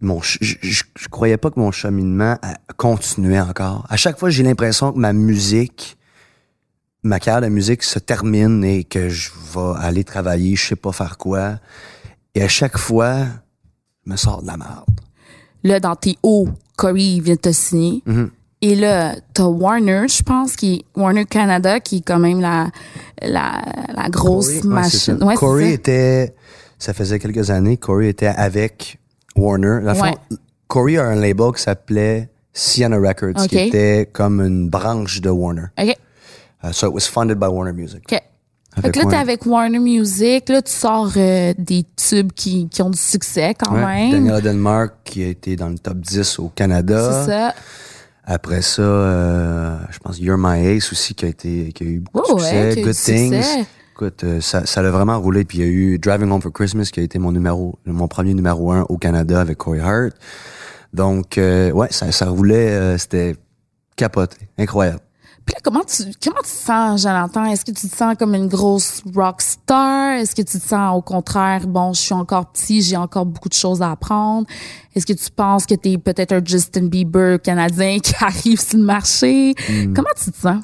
Mon, 0.00 0.20
je, 0.20 0.38
je, 0.42 0.82
croyais 1.10 1.38
pas 1.38 1.50
que 1.50 1.58
mon 1.58 1.70
cheminement 1.70 2.36
continuait 2.76 3.40
encore. 3.40 3.86
À 3.88 3.96
chaque 3.96 4.18
fois, 4.18 4.28
j'ai 4.28 4.42
l'impression 4.42 4.92
que 4.92 4.98
ma 4.98 5.14
musique, 5.14 5.96
ma 7.02 7.20
carrière 7.20 7.40
de 7.40 7.48
musique 7.48 7.82
se 7.82 7.98
termine 7.98 8.64
et 8.64 8.84
que 8.84 9.08
je 9.08 9.30
vais 9.54 9.78
aller 9.78 10.04
travailler, 10.04 10.56
je 10.56 10.66
sais 10.66 10.76
pas 10.76 10.92
faire 10.92 11.16
quoi. 11.16 11.58
Et 12.34 12.42
à 12.42 12.48
chaque 12.48 12.76
fois, 12.76 13.20
je 14.04 14.12
me 14.12 14.16
sors 14.16 14.42
de 14.42 14.46
la 14.46 14.58
merde. 14.58 15.00
Là, 15.62 15.80
dans 15.80 15.96
tes 15.96 16.18
hauts, 16.22 16.48
Corey 16.76 17.20
vient 17.20 17.36
te 17.36 17.52
signer. 17.52 18.02
Mm-hmm. 18.06 18.28
Et 18.64 18.74
là, 18.76 19.16
t'as 19.34 19.44
Warner, 19.44 20.06
je 20.08 20.22
pense, 20.22 20.56
qui 20.56 20.86
Warner 20.96 21.26
Canada, 21.26 21.80
qui 21.80 21.98
est 21.98 22.00
quand 22.00 22.18
même 22.18 22.40
la, 22.40 22.70
la, 23.20 23.62
la 23.94 24.08
grosse 24.08 24.64
machine. 24.64 25.22
Ouais, 25.22 25.34
Corey 25.34 25.74
était, 25.74 26.34
ça 26.78 26.94
faisait 26.94 27.18
quelques 27.18 27.50
années, 27.50 27.76
Corey 27.76 28.08
était 28.08 28.28
avec 28.28 28.98
Warner. 29.36 29.80
La 29.82 29.92
ouais. 29.92 30.14
Corey 30.66 30.96
a 30.96 31.04
un 31.04 31.16
label 31.16 31.52
qui 31.54 31.60
s'appelait 31.60 32.30
Sienna 32.54 32.96
Records, 32.96 33.46
qui 33.48 33.58
était 33.58 34.08
comme 34.10 34.40
une 34.40 34.70
branche 34.70 35.20
de 35.20 35.28
Warner. 35.28 35.66
OK. 35.78 35.94
Uh, 36.62 36.72
so 36.72 36.86
it 36.86 36.94
was 36.94 37.06
funded 37.06 37.38
by 37.38 37.48
Warner 37.48 37.74
Music. 37.74 38.00
OK. 38.10 38.18
Fait 38.80 38.90
que 38.90 38.98
là, 38.98 39.04
t'es 39.10 39.16
avec 39.16 39.44
Warner 39.44 39.78
Music, 39.78 40.48
là, 40.48 40.62
tu 40.62 40.72
sors 40.72 41.12
euh, 41.18 41.52
des 41.58 41.84
tubes 41.96 42.32
qui, 42.32 42.66
qui 42.70 42.80
ont 42.80 42.88
du 42.88 42.98
succès 42.98 43.54
quand 43.54 43.72
même. 43.72 44.10
Daniel 44.10 44.40
Denmark, 44.40 44.94
qui 45.04 45.22
a 45.22 45.28
été 45.28 45.54
dans 45.54 45.68
le 45.68 45.78
top 45.78 45.98
10 45.98 46.38
au 46.38 46.48
Canada. 46.48 47.24
C'est 47.26 47.30
ça. 47.30 47.54
Après 48.26 48.62
ça, 48.62 48.82
euh, 48.82 49.76
je 49.90 49.98
pense 49.98 50.18
You're 50.18 50.38
My 50.38 50.66
Ace 50.66 50.90
aussi 50.92 51.14
qui 51.14 51.26
a 51.26 51.28
été 51.28 51.72
qui 51.72 51.84
a 51.84 51.86
eu 51.86 52.00
beaucoup 52.00 52.36
de 52.36 52.40
succès. 52.40 52.82
Good 52.82 52.94
Things. 52.94 53.66
Écoute, 53.92 54.24
euh, 54.24 54.40
ça, 54.40 54.66
ça 54.66 54.80
a 54.80 54.90
vraiment 54.90 55.20
roulé. 55.20 55.44
Puis 55.44 55.58
il 55.58 55.60
y 55.60 55.64
a 55.64 55.70
eu 55.70 55.98
Driving 55.98 56.30
Home 56.30 56.40
for 56.40 56.52
Christmas 56.52 56.90
qui 56.92 57.00
a 57.00 57.02
été 57.02 57.18
mon 57.18 57.32
numéro, 57.32 57.78
mon 57.86 58.08
premier 58.08 58.34
numéro 58.34 58.72
un 58.72 58.82
au 58.88 58.96
Canada 58.96 59.40
avec 59.40 59.58
Corey 59.58 59.80
Hart. 59.80 60.14
Donc 60.92 61.38
euh, 61.38 61.70
ouais, 61.72 61.88
ça, 61.90 62.10
ça 62.12 62.26
roulait, 62.26 62.96
c'était 62.98 63.36
capoté, 63.96 64.38
incroyable. 64.58 65.00
Puis 65.46 65.52
là, 65.54 65.60
comment 65.62 65.82
tu, 65.84 66.04
comment 66.22 66.40
tu 66.42 66.50
te 66.50 66.64
sens, 66.66 67.02
Jonathan? 67.02 67.44
Est-ce 67.44 67.64
que 67.66 67.72
tu 67.72 67.86
te 67.88 67.94
sens 67.94 68.14
comme 68.18 68.34
une 68.34 68.48
grosse 68.48 69.02
rock 69.14 69.42
star? 69.42 70.12
Est-ce 70.14 70.34
que 70.34 70.40
tu 70.42 70.58
te 70.58 70.66
sens 70.66 70.96
au 70.96 71.02
contraire, 71.02 71.66
bon, 71.66 71.92
je 71.92 72.00
suis 72.00 72.14
encore 72.14 72.46
petit, 72.46 72.80
j'ai 72.80 72.96
encore 72.96 73.26
beaucoup 73.26 73.50
de 73.50 73.54
choses 73.54 73.82
à 73.82 73.90
apprendre? 73.90 74.46
Est-ce 74.94 75.04
que 75.04 75.12
tu 75.12 75.30
penses 75.30 75.66
que 75.66 75.74
tu 75.74 75.90
es 75.92 75.98
peut-être 75.98 76.32
un 76.32 76.40
Justin 76.42 76.86
Bieber 76.86 77.40
canadien 77.42 77.98
qui 78.02 78.14
arrive 78.20 78.58
sur 78.60 78.78
le 78.78 78.84
marché? 78.84 79.54
Hmm. 79.68 79.92
Comment 79.92 80.08
tu 80.16 80.30
te 80.32 80.38
sens? 80.40 80.62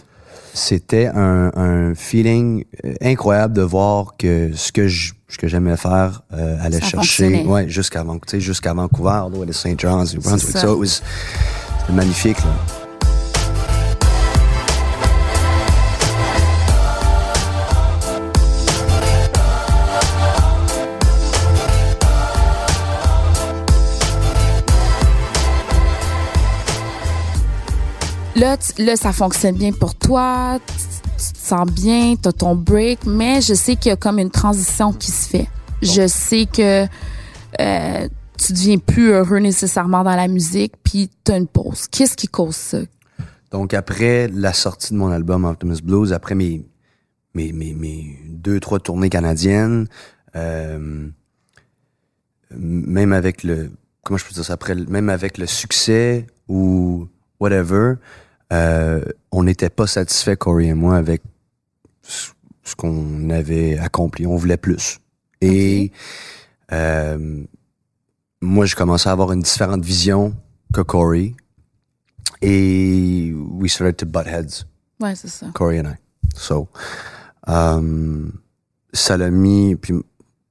C'était 0.55 1.07
un, 1.07 1.53
un 1.55 1.95
feeling 1.95 2.65
euh, 2.85 2.95
incroyable 3.03 3.55
de 3.55 3.63
voir 3.63 4.17
que 4.19 4.51
ce 4.55 4.73
que 4.73 4.89
je, 4.89 5.13
ce 5.29 5.39
que 5.39 5.47
j'aimais 5.47 5.77
faire, 5.77 6.23
euh, 6.33 6.57
Ça 6.73 6.81
chercher, 6.81 7.45
ouais, 7.45 7.69
jusqu'à 7.69 8.03
jusqu'à 8.39 8.73
Vancouver, 8.75 9.25
St. 9.53 9.79
John's, 9.79 10.13
New 10.15 10.21
Brunswick. 10.23 10.57
So 10.57 10.75
it 10.75 10.79
was- 10.81 11.03
c'était 11.81 11.93
magnifique, 11.93 12.39
là. 12.39 12.80
Là, 28.41 28.57
tu- 28.57 28.83
là, 28.85 28.97
ça 28.97 29.13
fonctionne 29.13 29.57
bien 29.57 29.73
pour 29.73 29.95
toi. 29.95 30.59
Tu, 30.67 30.75
tu 31.27 31.33
te 31.35 31.39
sens 31.39 31.67
bien, 31.71 32.15
t'as 32.21 32.33
ton 32.33 32.55
break, 32.55 33.05
mais 33.07 33.41
je 33.43 33.53
sais 33.55 33.77
qu'il 33.77 33.91
y 33.91 33.93
a 33.93 33.97
comme 33.97 34.19
une 34.19 34.31
transition 34.31 34.93
qui 34.93 35.11
se 35.11 35.29
fait. 35.29 35.49
Je 35.83 36.07
sais 36.07 36.47
que 36.47 36.85
euh, 36.85 38.09
tu 38.39 38.53
deviens 38.55 38.79
plus 38.79 39.11
heureux 39.11 39.39
nécessairement 39.41 40.03
dans 40.05 40.17
la 40.17 40.29
musique, 40.29 40.73
puis 40.83 41.11
t'as 41.25 41.37
une 41.37 41.47
pause. 41.47 41.87
Qu'est-ce 41.91 42.17
qui 42.17 42.29
cause 42.29 42.57
ça? 42.57 42.79
Donc 43.51 43.75
après 43.75 44.29
la 44.29 44.53
sortie 44.55 44.93
de 44.95 44.99
mon 44.99 45.11
album 45.11 45.45
Optimus 45.45 45.83
Blues, 45.83 46.13
après 46.13 46.35
mes 46.35 46.65
mes 47.35 47.53
mes, 47.53 47.75
mes 47.75 48.19
deux 48.29 48.59
trois 48.61 48.79
tournées 48.79 49.11
canadiennes, 49.11 49.87
euh, 50.37 51.09
même 52.53 53.13
avec 53.13 53.43
le 53.45 53.71
comment 54.03 54.17
je 54.19 54.25
peux 54.25 54.33
dire 54.35 54.45
ça 54.45 54.55
après 54.55 54.75
même 54.75 55.09
avec 55.09 55.37
le 55.37 55.47
succès 55.47 56.27
ou 56.49 57.09
whatever, 57.41 57.95
euh, 58.53 59.03
on 59.33 59.45
n'était 59.45 59.71
pas 59.71 59.87
satisfait 59.87 60.37
Corey 60.37 60.67
et 60.67 60.75
moi 60.75 60.97
avec 60.97 61.23
ce 62.03 62.75
qu'on 62.77 63.31
avait 63.31 63.79
accompli. 63.79 64.27
On 64.27 64.37
voulait 64.37 64.57
plus. 64.57 64.99
Et 65.41 65.93
euh, 66.73 67.43
moi, 68.41 68.67
j'ai 68.67 68.75
commencé 68.75 69.09
à 69.09 69.13
avoir 69.13 69.33
une 69.33 69.43
différente 69.43 69.85
vision 69.85 70.35
que 70.73 70.81
Corey. 70.83 71.35
Et 72.43 73.33
we 73.35 73.71
started 73.71 73.97
to 73.97 74.07
butt 74.07 74.27
heads, 74.27 74.65
Ouais, 75.01 75.15
c'est 75.15 75.29
ça. 75.29 75.47
Corey 75.55 75.81
and 75.81 75.91
I. 75.93 75.95
So, 76.35 76.69
um, 77.47 78.33
ça 78.93 79.17
l'a 79.17 79.31
mis, 79.31 79.77
puis 79.77 79.95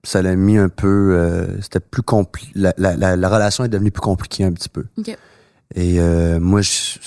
ça 0.03 0.21
l'a 0.21 0.35
mis 0.35 0.57
un 0.57 0.69
peu, 0.69 1.15
euh, 1.15 1.61
c'était 1.61 1.79
plus 1.79 2.01
compliqué. 2.03 2.51
La, 2.55 2.73
la, 2.77 2.95
la, 2.95 3.15
la 3.15 3.29
relation 3.29 3.63
est 3.63 3.69
devenue 3.69 3.91
plus 3.91 4.01
compliquée 4.01 4.43
un 4.43 4.51
petit 4.51 4.69
peu. 4.69 4.85
Et 5.75 5.99
euh, 5.99 6.39
moi, 6.39 6.61
je- 6.61 6.99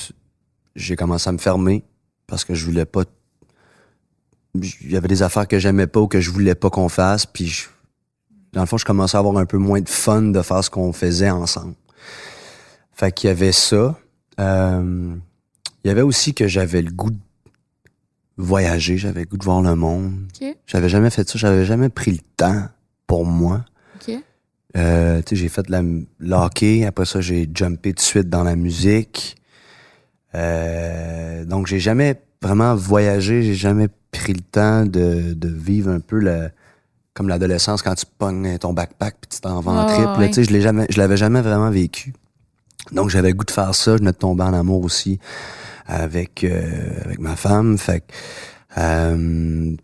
j'ai 0.77 0.97
commencé 0.97 1.29
à 1.29 1.33
me 1.33 1.39
fermer 1.39 1.83
parce 2.27 2.45
que 2.45 2.55
je 2.55 2.65
voulais 2.65 2.85
pas. 2.87 3.03
Il 4.55 4.91
y 4.91 4.97
avait 4.97 5.09
des 5.09 5.23
affaires 5.23 5.49
que 5.49 5.59
j'aimais 5.59 5.87
pas 5.87 6.01
ou 6.01 6.09
que 6.09 6.21
je 6.21 6.31
voulais 6.31 6.55
pas 6.55 6.69
qu'on 6.71 6.89
fasse. 6.89 7.25
Puis, 7.27 7.47
je- 7.47 7.69
dans 8.53 8.61
le 8.61 8.67
fond, 8.67 8.77
je 8.77 8.85
commençais 8.85 9.17
à 9.17 9.21
avoir 9.21 9.37
un 9.39 9.47
peu 9.47 9.57
moins 9.59 9.81
de 9.81 9.89
fun 9.89 10.23
de 10.23 10.43
faire 10.43 10.63
ce 10.63 10.69
qu'on 10.71 10.93
faisait 10.93 11.31
ensemble. 11.31 11.75
Fait 12.93 13.11
qu'il 13.13 13.29
y 13.29 13.31
avait 13.31 13.53
ça. 13.53 13.99
Euh, 14.41 15.15
il 15.85 15.89
y 15.89 15.91
avait 15.91 16.03
aussi 16.03 16.35
que 16.35 16.47
j'avais 16.49 16.83
le 16.83 16.91
goût 16.91 17.11
de 17.11 17.17
voyager, 18.37 18.99
j'avais 18.99 19.21
le 19.21 19.27
goût 19.27 19.37
de 19.39 19.45
voir 19.45 19.63
le 19.63 19.75
monde. 19.75 20.15
J'avais 20.67 20.89
jamais 20.89 21.11
fait 21.11 21.29
ça, 21.29 21.39
j'avais 21.39 21.65
jamais 21.65 21.89
pris 21.89 22.13
le 22.13 22.19
temps 22.37 22.69
pour 23.07 23.25
moi. 23.25 23.65
OK. 23.97 24.15
Euh, 24.77 25.21
tu 25.23 25.31
sais, 25.31 25.37
j'ai 25.43 25.49
fait 25.49 25.63
de 25.67 25.71
la 25.73 25.83
le 25.83 26.35
hockey, 26.35 26.85
après 26.87 27.05
ça 27.05 27.21
j'ai 27.21 27.49
jumpé 27.55 27.91
tout 27.93 27.97
de 27.97 28.01
suite 28.01 28.29
dans 28.31 28.43
la 28.43 28.57
musique. 28.57 29.37
Euh, 30.35 31.45
donc 31.45 31.67
j'ai 31.67 31.79
jamais 31.79 32.21
vraiment 32.41 32.75
voyagé, 32.75 33.43
j'ai 33.43 33.55
jamais 33.55 33.89
pris 34.11 34.33
le 34.33 34.41
temps 34.41 34.85
de, 34.85 35.35
de 35.35 35.49
vivre 35.49 35.91
un 35.91 36.01
peu 36.01 36.19
le, 36.19 36.51
comme 37.15 37.29
l'adolescence 37.29 37.83
quand 37.83 37.95
tu 37.95 38.07
pognes 38.19 38.59
ton 38.59 38.73
backpack 38.73 39.17
puis 39.21 39.29
tu 39.29 39.41
t'en 39.41 39.61
vas 39.61 39.73
en 39.73 39.87
trip. 39.87 40.19
ouais. 40.19 40.29
Tu 40.29 40.35
sais, 40.35 40.45
je 40.45 40.51
l'ai 40.51 40.61
jamais, 40.61 40.87
je 40.91 40.99
l'avais 40.99 41.17
jamais 41.17 41.41
vraiment 41.41 41.71
vécu. 41.71 42.13
Donc 42.91 43.11
j'avais 43.11 43.29
le 43.29 43.35
goût 43.35 43.45
de 43.45 43.51
faire 43.51 43.75
ça, 43.75 43.93
je 43.93 43.99
venais 43.99 44.13
de 44.13 44.17
tomber 44.17 44.43
en 44.45 44.55
amour 44.55 44.83
aussi 44.85 45.19
avec 45.87 46.45
euh, 46.45 46.61
avec 47.05 47.21
ma 47.21 47.37
femme. 47.37 47.79
Fait 47.79 48.01
que 48.01 48.13
euh, 48.79 49.77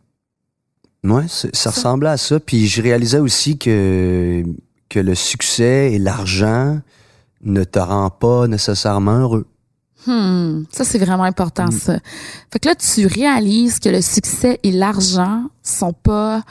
ouais, 1.05 1.27
ça 1.29 1.71
ressemblait 1.71 2.11
à 2.11 2.17
ça. 2.17 2.41
Puis 2.41 2.67
je 2.67 2.83
réalisais 2.83 3.21
aussi 3.21 3.59
que 3.59 4.43
que 4.89 4.99
le 4.99 5.15
succès 5.15 5.93
et 5.93 5.99
l'argent 5.99 6.81
ne 7.43 7.63
te 7.63 7.79
rend 7.79 8.11
pas 8.11 8.49
nécessairement 8.49 9.19
heureux. 9.21 9.47
Hmm, 10.07 10.63
ça 10.71 10.85
c'est 10.85 10.99
vraiment 10.99 11.25
important 11.25 11.71
ça. 11.71 11.99
Fait 12.53 12.59
que 12.59 12.69
là 12.69 12.75
tu 12.75 13.07
réalises 13.07 13.79
que 13.81 13.89
le 13.89 14.01
succès 14.01 14.59
et 14.63 14.71
l'argent 14.71 15.45
sont 15.63 15.93
pas 15.93 16.43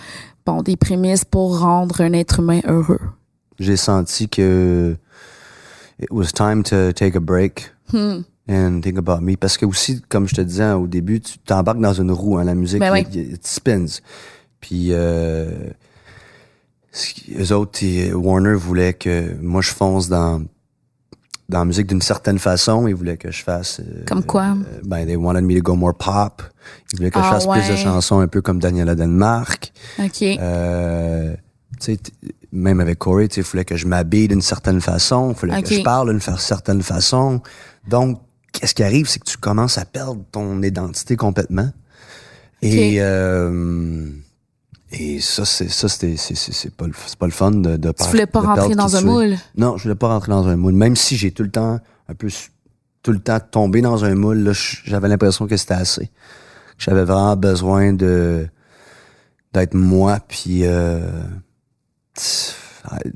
bon 0.46 0.62
des 0.62 0.76
prémices 0.76 1.26
pour 1.26 1.60
rendre 1.60 2.02
un 2.02 2.14
être 2.14 2.40
humain 2.40 2.60
heureux. 2.66 3.00
J'ai 3.60 3.78
senti 3.78 4.28
que 4.30 4.96
it 6.00 6.12
was 6.12 6.28
time 6.34 6.64
to 6.64 6.92
take 6.94 7.16
a 7.18 7.20
break 7.22 7.72
Hmm. 7.94 8.24
and 8.50 8.82
think 8.82 8.98
about 8.98 9.22
me. 9.22 9.38
Parce 9.38 9.58
que 9.58 9.66
aussi, 9.66 10.02
comme 10.10 10.28
je 10.28 10.36
te 10.36 10.42
disais 10.42 10.72
au 10.74 10.88
début, 10.88 11.22
tu 11.22 11.38
t'embarques 11.40 11.80
dans 11.80 11.94
une 11.94 12.12
roue, 12.12 12.38
hein, 12.38 12.44
la 12.44 12.54
musique, 12.54 12.80
Ben 12.82 12.96
it, 12.98 13.16
it 13.16 13.48
spins. 13.48 14.02
Puis 14.60 14.90
euh, 14.92 15.70
eux 17.40 17.52
autres, 17.54 17.80
Warner 18.14 18.56
voulait 18.56 18.94
que 18.94 19.34
moi 19.42 19.62
je 19.62 19.70
fonce 19.72 20.10
dans 20.10 20.44
dans 21.50 21.60
la 21.60 21.66
musique 21.66 21.88
d'une 21.88 22.02
certaine 22.02 22.40
façon. 22.40 22.88
Ils 22.88 22.96
voulaient 22.96 23.18
que 23.18 23.32
je 23.32 23.44
fasse. 23.44 23.80
euh, 23.80 24.04
Comme 24.06 24.24
quoi? 24.24 24.48
euh, 24.58 24.80
ben, 24.84 25.06
they 25.06 25.16
wanted 25.16 25.44
me 25.44 25.56
to 25.56 25.62
go 25.62 25.76
more 25.76 25.94
pop. 25.96 26.42
Ils 26.94 26.98
voulaient 26.98 27.12
que 27.12 27.20
je 27.20 27.26
Ah, 27.26 27.30
fasse 27.32 27.48
plus 27.48 27.68
de 27.70 27.76
chansons 27.76 28.20
un 28.20 28.28
peu 28.28 28.42
comme 28.42 28.60
Daniela 28.60 28.96
Denmark. 28.96 29.72
OK. 30.00 30.22
Euh, 30.22 31.34
tu 31.80 31.94
sais, 31.94 32.00
même 32.52 32.80
avec 32.80 32.98
Corey, 33.00 33.28
tu 33.28 33.36
sais, 33.36 33.42
il 33.42 33.44
fallait 33.44 33.66
que 33.66 33.76
je 33.78 33.88
m'habille 33.88 34.28
d'une 34.28 34.42
certaine 34.42 34.82
façon, 34.82 35.32
il 35.32 35.36
fallait 35.36 35.62
que 35.62 35.70
je 35.74 35.82
parle 35.84 36.10
d'une 36.12 36.38
certaine 36.38 36.82
façon. 36.82 37.42
Donc, 37.88 38.20
qu'est-ce 38.52 38.74
qui 38.74 38.84
arrive, 38.84 39.08
c'est 39.08 39.20
que 39.20 39.26
tu 39.30 39.38
commences 39.38 39.78
à 39.78 39.86
perdre 39.86 40.22
ton 40.32 40.62
identité 40.64 41.16
complètement. 41.16 41.70
Et 42.64 42.98
euh, 43.00 44.10
et 44.92 45.20
ça, 45.20 45.44
c'est 45.46 45.70
ça, 45.70 45.90
c'était 45.90 46.16
c'est 46.18 46.36
c'est 46.36 46.54
c'est 46.54 46.74
pas 46.74 46.88
le 46.88 46.94
c'est 47.06 47.18
pas 47.18 47.26
le 47.26 47.32
fun 47.32 47.52
de 47.52 47.76
de 47.78 47.92
tu 47.92 48.04
voulais 48.06 48.26
pas 48.26 48.40
rentrer 48.42 48.76
dans 48.76 48.96
un 48.96 49.02
moule? 49.02 49.36
Non, 49.58 49.78
je 49.78 49.84
voulais 49.84 49.96
pas 49.96 50.08
rentrer 50.08 50.32
dans 50.32 50.48
un 50.48 50.56
moule. 50.56 50.74
Même 50.74 50.96
si 50.96 51.18
j'ai 51.18 51.32
tout 51.32 51.44
le 51.44 51.52
temps 51.52 51.80
un 52.08 52.14
peu 52.14 52.30
tout 53.04 53.12
le 53.12 53.20
temps 53.20 53.40
tombé 53.40 53.82
dans 53.82 54.04
un 54.06 54.16
moule, 54.16 54.40
là, 54.40 54.52
j'avais 54.86 55.08
l'impression 55.08 55.48
que 55.48 55.58
c'était 55.58 55.74
assez. 55.74 56.10
J'avais 56.78 57.04
vraiment 57.04 57.36
besoin 57.36 57.92
de 57.94 58.48
d'être 59.54 59.74
moi, 59.74 60.20
puis 60.28 60.62
euh, 60.64 61.10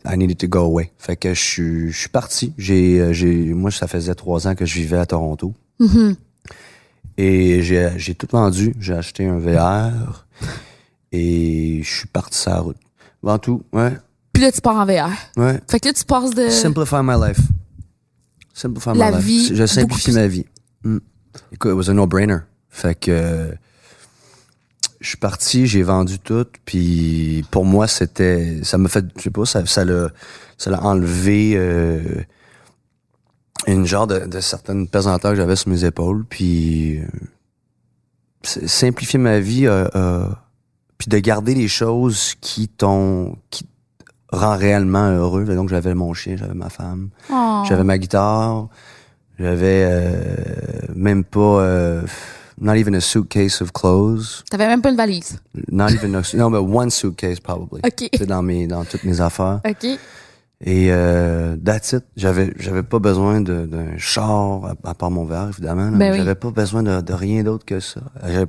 I, 0.05 0.17
needed 0.17 0.37
to 0.39 0.47
go 0.47 0.59
away. 0.59 0.91
Fait 0.97 1.15
que 1.15 1.33
je 1.33 1.39
suis 1.41 1.91
je 1.91 1.97
suis 1.97 2.09
parti. 2.09 2.53
J'ai 2.57 2.99
euh, 2.99 3.13
j'ai 3.13 3.53
moi 3.53 3.71
ça 3.71 3.87
faisait 3.87 4.15
trois 4.15 4.47
ans 4.47 4.55
que 4.55 4.65
je 4.65 4.73
vivais 4.75 4.97
à 4.97 5.05
Toronto 5.05 5.53
Mhm. 5.79 6.15
et 7.17 7.61
j'ai 7.61 7.91
j'ai 7.97 8.13
tout 8.15 8.27
vendu. 8.29 8.73
J'ai 8.79 8.93
acheté 8.93 9.25
un 9.25 9.37
VR 9.39 10.25
et 11.11 11.81
je 11.83 11.89
suis 11.89 12.07
parti 12.07 12.37
sur 12.37 12.51
la 12.51 12.59
route. 12.59 12.77
Avant 13.23 13.37
tout, 13.39 13.63
ouais, 13.73 13.97
Puis 14.33 14.41
là 14.43 14.51
tu 14.51 14.61
pars 14.61 14.75
en 14.75 14.85
VR. 14.85 15.09
ouais. 15.37 15.59
Fait 15.69 15.79
que 15.79 15.87
là 15.87 15.93
tu 15.93 16.03
passes 16.05 16.31
de 16.31 16.49
Simplify 16.49 16.97
my 17.03 17.15
life. 17.19 17.39
Simplify 18.53 18.91
La 18.95 19.11
my 19.11 19.17
life. 19.17 19.25
vie, 19.25 19.45
Je 19.47 19.53
beaucoup 19.55 19.67
simplifie 19.67 20.11
ma 20.11 20.27
vie. 20.27 20.45
Mm. 20.83 20.97
Écoute, 21.53 21.71
it 21.71 21.75
was 21.77 21.89
a 21.89 21.93
no-brainer. 21.93 22.39
Fait 22.69 22.95
que 22.95 23.53
je 24.99 25.07
suis 25.07 25.17
parti, 25.17 25.65
j'ai 25.67 25.81
vendu 25.83 26.19
tout, 26.19 26.45
puis 26.65 27.43
pour 27.51 27.65
moi 27.65 27.87
c'était, 27.87 28.59
ça 28.63 28.77
m'a 28.77 28.87
fait, 28.89 29.05
je 29.17 29.21
sais 29.23 29.29
pas, 29.31 29.45
ça, 29.45 29.65
ça 29.65 29.83
l'a, 29.85 30.09
ça 30.57 30.69
l'a 30.69 30.83
enlevé 30.83 31.53
euh, 31.55 31.99
une 33.67 33.85
genre 33.85 34.05
de, 34.07 34.19
de 34.27 34.39
certaine 34.39 34.87
pesanteur 34.87 35.31
que 35.31 35.37
j'avais 35.37 35.55
sur 35.55 35.69
mes 35.69 35.85
épaules, 35.85 36.23
puis 36.29 36.99
euh, 36.99 37.05
simplifier 38.43 39.19
ma 39.19 39.39
vie, 39.39 39.65
euh, 39.67 40.27
puis 41.01 41.09
de 41.09 41.17
garder 41.17 41.55
les 41.55 41.67
choses 41.67 42.35
qui 42.41 42.67
t'ont, 42.67 43.35
qui 43.49 43.65
rend 44.31 44.55
réellement 44.55 45.09
heureux. 45.09 45.45
Donc 45.45 45.67
j'avais 45.69 45.95
mon 45.95 46.13
chien, 46.13 46.35
j'avais 46.37 46.53
ma 46.53 46.69
femme. 46.69 47.09
Oh. 47.33 47.63
J'avais 47.67 47.83
ma 47.83 47.97
guitare. 47.97 48.67
J'avais 49.39 49.83
euh, 49.89 50.35
même 50.93 51.23
pas 51.23 51.39
euh, 51.63 52.03
not 52.59 52.75
even 52.75 52.93
a 52.93 53.01
suitcase 53.01 53.63
of 53.63 53.71
clothes. 53.73 54.43
T'avais 54.51 54.67
même 54.67 54.83
pas 54.83 54.91
une 54.91 54.95
valise. 54.95 55.39
Not 55.71 55.89
even 55.89 56.13
a, 56.15 56.21
no, 56.35 56.51
but 56.51 56.59
one 56.71 56.91
suitcase 56.91 57.39
probably. 57.39 57.81
OK. 57.83 58.07
C'est 58.13 58.27
dans 58.27 58.43
mes 58.43 58.67
dans 58.67 58.85
toutes 58.85 59.03
mes 59.03 59.21
affaires. 59.21 59.59
OK. 59.67 59.83
Et 60.63 60.89
euh, 60.91 61.55
that's 61.65 61.93
it. 61.93 62.03
J'avais 62.15 62.53
j'avais 62.59 62.83
pas 62.83 62.99
besoin 62.99 63.41
d'un 63.41 63.97
char 63.97 64.63
à, 64.65 64.75
à 64.83 64.93
part 64.93 65.09
mon 65.09 65.25
verre 65.25 65.49
évidemment. 65.49 65.89
Ben 65.97 66.11
oui. 66.11 66.19
J'avais 66.19 66.35
pas 66.35 66.51
besoin 66.51 66.83
de, 66.83 67.01
de 67.01 67.13
rien 67.13 67.41
d'autre 67.41 67.65
que 67.65 67.79
ça. 67.79 68.01
J'avais- 68.23 68.45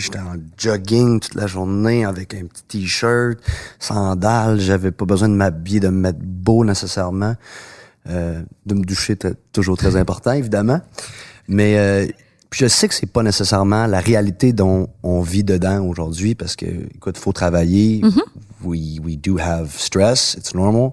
J'étais 0.00 0.18
en 0.18 0.34
jogging 0.56 1.20
toute 1.20 1.34
la 1.34 1.46
journée 1.46 2.04
avec 2.04 2.34
un 2.34 2.46
petit 2.46 2.62
t-shirt, 2.80 3.38
sandales. 3.78 4.58
J'avais 4.60 4.90
pas 4.90 5.04
besoin 5.04 5.28
de 5.28 5.34
m'habiller, 5.34 5.80
de 5.80 5.88
me 5.88 5.98
mettre 6.00 6.20
beau 6.22 6.64
nécessairement. 6.64 7.34
Euh, 8.08 8.42
de 8.66 8.74
me 8.74 8.82
doucher, 8.82 9.16
t- 9.16 9.34
toujours 9.52 9.76
très 9.76 9.94
important, 9.96 10.32
évidemment. 10.32 10.80
Mais 11.46 11.78
euh, 11.78 12.06
je 12.52 12.66
sais 12.66 12.88
que 12.88 12.94
c'est 12.94 13.06
pas 13.06 13.22
nécessairement 13.22 13.86
la 13.86 14.00
réalité 14.00 14.52
dont 14.52 14.88
on 15.02 15.20
vit 15.22 15.44
dedans 15.44 15.84
aujourd'hui 15.86 16.34
parce 16.34 16.56
que, 16.56 16.66
écoute, 16.66 17.16
faut 17.16 17.32
travailler, 17.32 18.02
we, 18.64 18.98
we 19.04 19.16
do 19.16 19.38
have 19.38 19.70
stress, 19.76 20.34
it's 20.38 20.54
normal. 20.54 20.90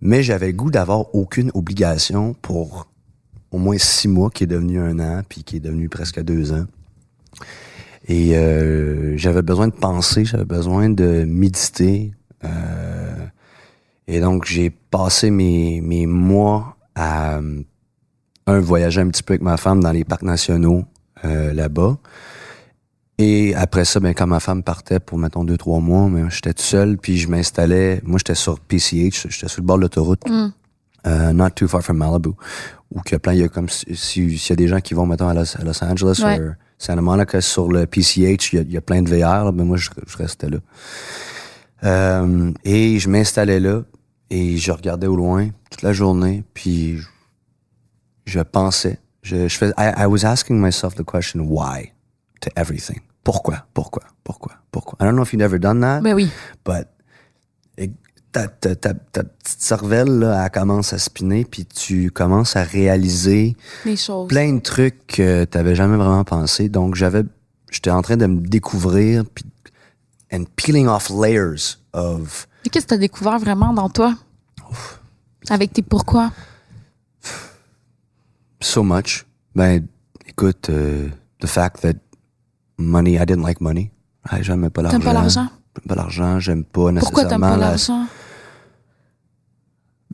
Mais 0.00 0.22
j'avais 0.22 0.48
le 0.48 0.52
goût 0.54 0.70
d'avoir 0.70 1.14
aucune 1.14 1.50
obligation 1.54 2.34
pour 2.42 2.88
au 3.52 3.58
moins 3.58 3.78
six 3.78 4.08
mois, 4.08 4.30
qui 4.30 4.42
est 4.44 4.48
devenu 4.48 4.80
un 4.80 4.98
an, 4.98 5.22
puis 5.28 5.44
qui 5.44 5.56
est 5.56 5.60
devenu 5.60 5.88
presque 5.88 6.20
deux 6.20 6.52
ans. 6.52 6.64
Et 8.06 8.36
euh, 8.36 9.16
j'avais 9.16 9.42
besoin 9.42 9.68
de 9.68 9.72
penser, 9.72 10.24
j'avais 10.24 10.44
besoin 10.44 10.90
de 10.90 11.24
méditer. 11.26 12.12
Euh, 12.44 13.26
et 14.06 14.20
donc, 14.20 14.44
j'ai 14.44 14.70
passé 14.70 15.30
mes, 15.30 15.80
mes 15.80 16.06
mois 16.06 16.76
à, 16.94 17.40
un, 18.46 18.60
voyager 18.60 19.00
un 19.00 19.08
petit 19.08 19.22
peu 19.22 19.32
avec 19.32 19.42
ma 19.42 19.56
femme 19.56 19.82
dans 19.82 19.92
les 19.92 20.04
parcs 20.04 20.22
nationaux 20.22 20.84
euh, 21.24 21.54
là-bas. 21.54 21.96
Et 23.16 23.54
après 23.54 23.84
ça, 23.84 24.00
ben, 24.00 24.12
quand 24.12 24.26
ma 24.26 24.40
femme 24.40 24.62
partait 24.62 25.00
pour, 25.00 25.16
mettons, 25.16 25.44
deux, 25.44 25.56
trois 25.56 25.80
mois, 25.80 26.08
ben, 26.10 26.28
j'étais 26.28 26.52
tout 26.52 26.62
seul, 26.62 26.98
puis 26.98 27.16
je 27.16 27.28
m'installais. 27.28 28.02
Moi, 28.04 28.18
j'étais 28.18 28.34
sur 28.34 28.60
PCH, 28.60 29.28
j'étais 29.30 29.48
sur 29.48 29.62
le 29.62 29.66
bord 29.66 29.76
de 29.76 29.82
l'autoroute, 29.82 30.28
mm. 30.28 30.52
uh, 31.06 31.32
not 31.32 31.50
too 31.50 31.68
far 31.68 31.80
from 31.80 31.96
Malibu, 31.96 32.30
où 32.90 33.00
a 33.00 33.18
plein, 33.18 33.32
il 33.32 33.40
y 33.40 33.42
a 33.44 33.48
comme, 33.48 33.68
s'il 33.68 34.34
y 34.34 34.52
a 34.52 34.56
des 34.56 34.68
gens 34.68 34.80
qui 34.80 34.94
vont, 34.94 35.06
mettons, 35.06 35.28
à 35.28 35.34
Los, 35.34 35.84
Angeles 35.84 36.20
ou 36.22 36.54
Santa 36.84 37.00
Monica, 37.00 37.40
sur 37.40 37.68
le 37.68 37.86
PCH, 37.86 38.52
il 38.52 38.72
y 38.72 38.76
a, 38.76 38.80
plein 38.80 39.02
de 39.02 39.08
VR, 39.08 39.52
mais 39.52 39.64
moi, 39.64 39.76
je, 39.76 39.90
restais 40.18 40.50
là. 40.50 40.58
Euh, 41.82 42.52
et 42.64 42.98
je 42.98 43.08
m'installais 43.08 43.60
là, 43.60 43.82
et 44.30 44.56
je 44.56 44.70
regardais 44.70 45.06
au 45.06 45.16
loin 45.16 45.48
toute 45.70 45.82
la 45.82 45.92
journée, 45.92 46.44
puis 46.54 46.98
je, 48.26 48.40
pensais. 48.40 48.98
Je, 49.22 49.48
je 49.48 49.56
fais, 49.56 49.70
I, 49.78 49.92
I 49.96 50.06
was 50.06 50.24
asking 50.24 50.60
myself 50.60 50.94
the 50.94 51.04
question, 51.04 51.40
why? 51.48 51.94
to 52.44 52.50
everything? 52.56 53.00
Pourquoi? 53.22 53.64
Pourquoi? 53.72 54.02
Pourquoi? 54.22 54.52
Pourquoi? 54.70 54.98
I 55.00 55.04
don't 55.04 55.16
know 55.16 55.22
if 55.22 55.32
you've 55.32 55.42
ever 55.42 55.58
done 55.58 55.80
that. 55.80 56.02
Ben 56.02 56.14
oui. 56.14 56.30
But 56.64 56.88
ta, 58.34 58.48
ta, 58.48 58.74
ta, 58.74 58.94
ta, 58.94 59.22
petite 59.22 59.60
cervelle, 59.60 60.18
là, 60.18 60.44
elle 60.44 60.50
commence 60.50 60.92
à 60.92 60.98
spinner, 60.98 61.44
puis 61.44 61.64
tu 61.64 62.10
commences 62.10 62.56
à 62.56 62.64
réaliser 62.64 63.56
plein 64.28 64.54
de 64.54 64.58
trucs 64.58 65.06
que 65.06 65.44
tu 65.44 65.56
n'avais 65.56 65.76
jamais 65.76 65.96
vraiment 65.96 66.24
pensé. 66.24 66.68
Donc, 66.68 66.96
j'avais, 66.96 67.22
j'étais 67.70 67.90
en 67.90 68.02
train 68.02 68.16
de 68.16 68.26
me 68.26 68.40
découvrir, 68.40 69.24
puis 69.24 69.44
and 70.32 70.46
peeling 70.56 70.88
off 70.88 71.10
layers 71.10 71.78
of. 71.92 72.48
Et 72.64 72.70
qu'est-ce 72.70 72.86
que 72.86 72.88
tu 72.88 72.94
as 72.94 72.98
découvert 72.98 73.38
vraiment 73.38 73.72
dans 73.72 73.88
toi? 73.88 74.16
Avec 75.48 75.72
tes 75.72 75.82
pourquoi? 75.82 76.32
So 78.60 78.82
much. 78.82 79.26
Ben, 79.54 79.86
écoute, 80.26 80.70
euh, 80.70 81.08
the 81.40 81.46
fact 81.46 81.82
that 81.82 81.94
money. 82.78 83.12
I 83.14 83.26
didn't 83.26 83.42
like 83.42 83.60
money. 83.60 83.92
j'aimais 84.40 84.70
pas 84.70 84.82
l'argent. 84.82 84.98
T'aimes 84.98 85.06
pas 85.06 85.12
l'argent? 85.12 85.48
J'aime 85.76 85.86
pas 85.86 85.94
l'argent, 85.94 86.40
j'aime 86.40 86.64
pas 86.64 86.90
nécessairement. 86.90 87.00
Pourquoi 87.00 87.24
t'aimes 87.24 87.40
pas 87.40 87.56
l'argent? 87.56 88.06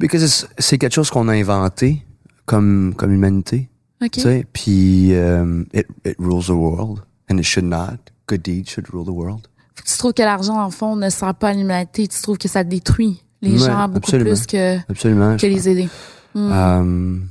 Because 0.00 0.48
c'est 0.58 0.78
quelque 0.78 0.94
chose 0.94 1.10
qu'on 1.10 1.28
a 1.28 1.34
inventé 1.34 2.04
comme, 2.46 2.94
comme 2.96 3.12
humanité. 3.12 3.68
OK. 4.02 4.10
Tu 4.10 4.20
sais, 4.22 4.46
puis 4.52 5.14
um, 5.14 5.66
it, 5.74 5.86
it 6.06 6.16
rules 6.18 6.46
the 6.46 6.50
world 6.50 7.02
and 7.30 7.36
it 7.36 7.44
should 7.44 7.66
not. 7.66 7.98
Good 8.26 8.42
deeds 8.42 8.70
should 8.70 8.92
rule 8.92 9.04
the 9.04 9.10
world. 9.10 9.46
tu 9.84 9.98
trouves 9.98 10.14
que 10.14 10.22
l'argent, 10.22 10.60
en 10.60 10.70
fond, 10.70 10.96
ne 10.96 11.10
sert 11.10 11.34
pas 11.34 11.50
à 11.50 11.52
l'humanité. 11.52 12.08
Tu 12.08 12.20
trouves 12.22 12.38
que 12.38 12.48
ça 12.48 12.64
détruit 12.64 13.22
les 13.42 13.58
gens 13.58 13.88
beaucoup 13.88 14.10
plus 14.10 14.46
que, 14.46 14.78
absolument, 14.90 15.36
que 15.36 15.46
les 15.46 15.68
aider. 15.68 15.88
Mm. 16.34 16.52
Um, 16.52 17.28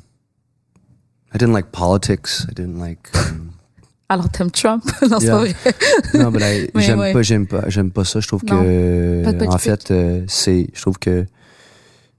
I 1.34 1.38
didn't 1.38 1.54
like 1.54 1.72
politics. 1.72 2.46
I 2.50 2.54
didn't 2.54 2.80
like... 2.80 3.10
Um, 3.16 3.52
alors 4.10 4.30
t'aimes 4.30 4.52
Trump? 4.52 4.84
Non, 5.10 5.20
c'est 5.20 5.28
pas 5.28 5.38
vrai. 5.38 5.56
non, 6.16 6.32
mais 6.32 6.70
j'aime 6.76 7.14
pas, 7.14 7.22
j'aime 7.22 7.48
pas, 7.48 7.70
j'aime 7.70 7.92
pas 7.92 8.04
ça. 8.04 8.20
Je 8.20 8.28
trouve 8.28 8.44
que, 8.44 9.48
en 9.48 9.58
fait, 9.58 9.92
euh, 9.92 10.24
c'est, 10.28 10.68
je 10.74 10.82
trouve 10.82 11.00
que 11.00 11.26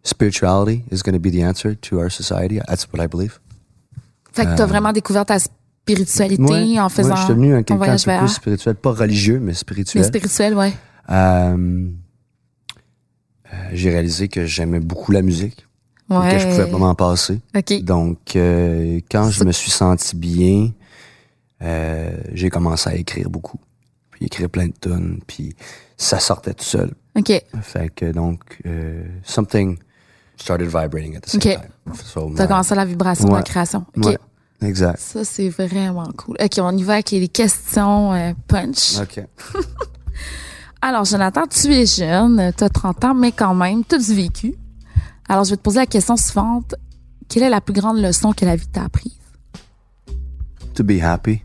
spirituality 0.03 0.85
is 0.91 1.03
going 1.03 1.15
to 1.15 1.21
be 1.21 1.31
the 1.31 1.43
answer 1.43 1.75
to 1.75 1.99
our 1.99 2.11
society. 2.11 2.61
That's 2.67 2.87
what 2.93 3.03
I 3.03 3.07
believe. 3.07 3.41
Fait 4.33 4.45
que 4.45 4.57
t'as 4.57 4.63
euh, 4.63 4.67
vraiment 4.67 4.93
découvert 4.93 5.27
ta 5.27 5.39
spiritualité 5.39 6.81
en 6.81 6.89
faisant. 6.89 7.11
Ouais, 7.11 7.17
je 7.17 7.21
suis 7.21 7.29
devenu 7.29 7.55
un 7.55 7.63
quelqu'un 7.63 7.93
un 7.93 7.97
peu 7.97 8.27
plus 8.27 8.35
spirituel, 8.35 8.75
pas 8.77 8.93
religieux, 8.93 9.41
mais 9.41 9.55
spirituel. 9.55 10.03
Mais 10.03 10.09
spirituel, 10.09 10.55
ouais. 10.55 10.73
Euh, 11.11 11.89
j'ai 13.73 13.91
réalisé 13.91 14.29
que 14.29 14.47
j'aimais 14.47 14.81
beaucoup 14.81 15.11
la 15.11 15.23
musique. 15.23 15.67
Ouais. 16.09 16.31
Que 16.33 16.39
je 16.39 16.47
pouvais 16.49 16.71
pas 16.71 16.79
m'en 16.79 16.95
passer. 16.95 17.41
OK. 17.57 17.83
Donc, 17.83 18.19
quand 18.35 19.31
je 19.31 19.45
me 19.45 19.53
suis 19.53 19.71
senti 19.71 20.17
bien, 20.17 20.71
euh, 21.63 22.11
j'ai 22.33 22.51
commencé 22.51 22.91
à 22.91 22.95
écrire 22.95 23.29
beaucoup. 23.29 23.61
Puis 24.11 24.27
écrire 24.27 24.49
plein 24.49 24.67
de 24.69 24.73
tonnes, 24.73 25.21
puis 25.27 25.55
ça 25.97 26.19
sortait 26.19 26.55
tout 26.55 26.65
seul. 26.65 26.93
OK. 27.17 27.33
Fait 27.63 27.91
que 27.95 28.13
donc, 28.13 28.61
euh, 28.67 29.05
something 29.25 29.79
started 30.41 30.69
vibrating 30.69 31.17
at 31.17 31.21
the 31.21 31.31
same 31.31 31.41
time. 31.41 31.95
So, 32.05 32.33
T'as 32.37 32.47
commencé 32.47 32.75
la 32.75 32.85
vibration 32.85 33.29
de 33.29 33.35
la 33.35 33.43
création. 33.43 33.85
OK. 33.97 34.07
Ouais, 34.07 34.19
exact. 34.63 34.99
Ça, 35.01 35.25
c'est 35.25 35.49
vraiment 35.49 36.09
cool. 36.17 36.37
OK, 36.41 36.59
on 36.59 36.77
y 36.77 36.83
va 36.83 36.95
avec 36.95 37.11
les 37.11 37.29
questions 37.29 38.13
euh, 38.13 38.33
punch. 38.49 38.99
OK. 39.01 39.25
Alors, 40.83 41.05
Jonathan, 41.05 41.43
tu 41.47 41.73
es 41.75 41.85
jeune, 41.85 42.53
tu 42.57 42.65
as 42.65 42.71
30 42.71 43.05
ans, 43.05 43.15
mais 43.15 43.33
quand 43.33 43.55
même, 43.55 43.85
tu 43.85 43.97
as 43.97 43.99
du 43.99 44.15
vécu. 44.15 44.55
Alors, 45.29 45.45
je 45.45 45.51
vais 45.51 45.57
te 45.57 45.63
poser 45.63 45.81
la 45.81 45.87
question 45.87 46.17
suivante. 46.17 46.75
Quelle 47.29 47.43
est 47.43 47.51
la 47.51 47.61
plus 47.61 47.75
grande 47.75 47.99
leçon 47.99 48.33
que 48.33 48.45
la 48.45 48.57
vie 48.57 48.67
t'a 48.67 48.85
apprise? 48.85 49.13
To 50.75 50.83
be 50.83 51.03
happy 51.03 51.43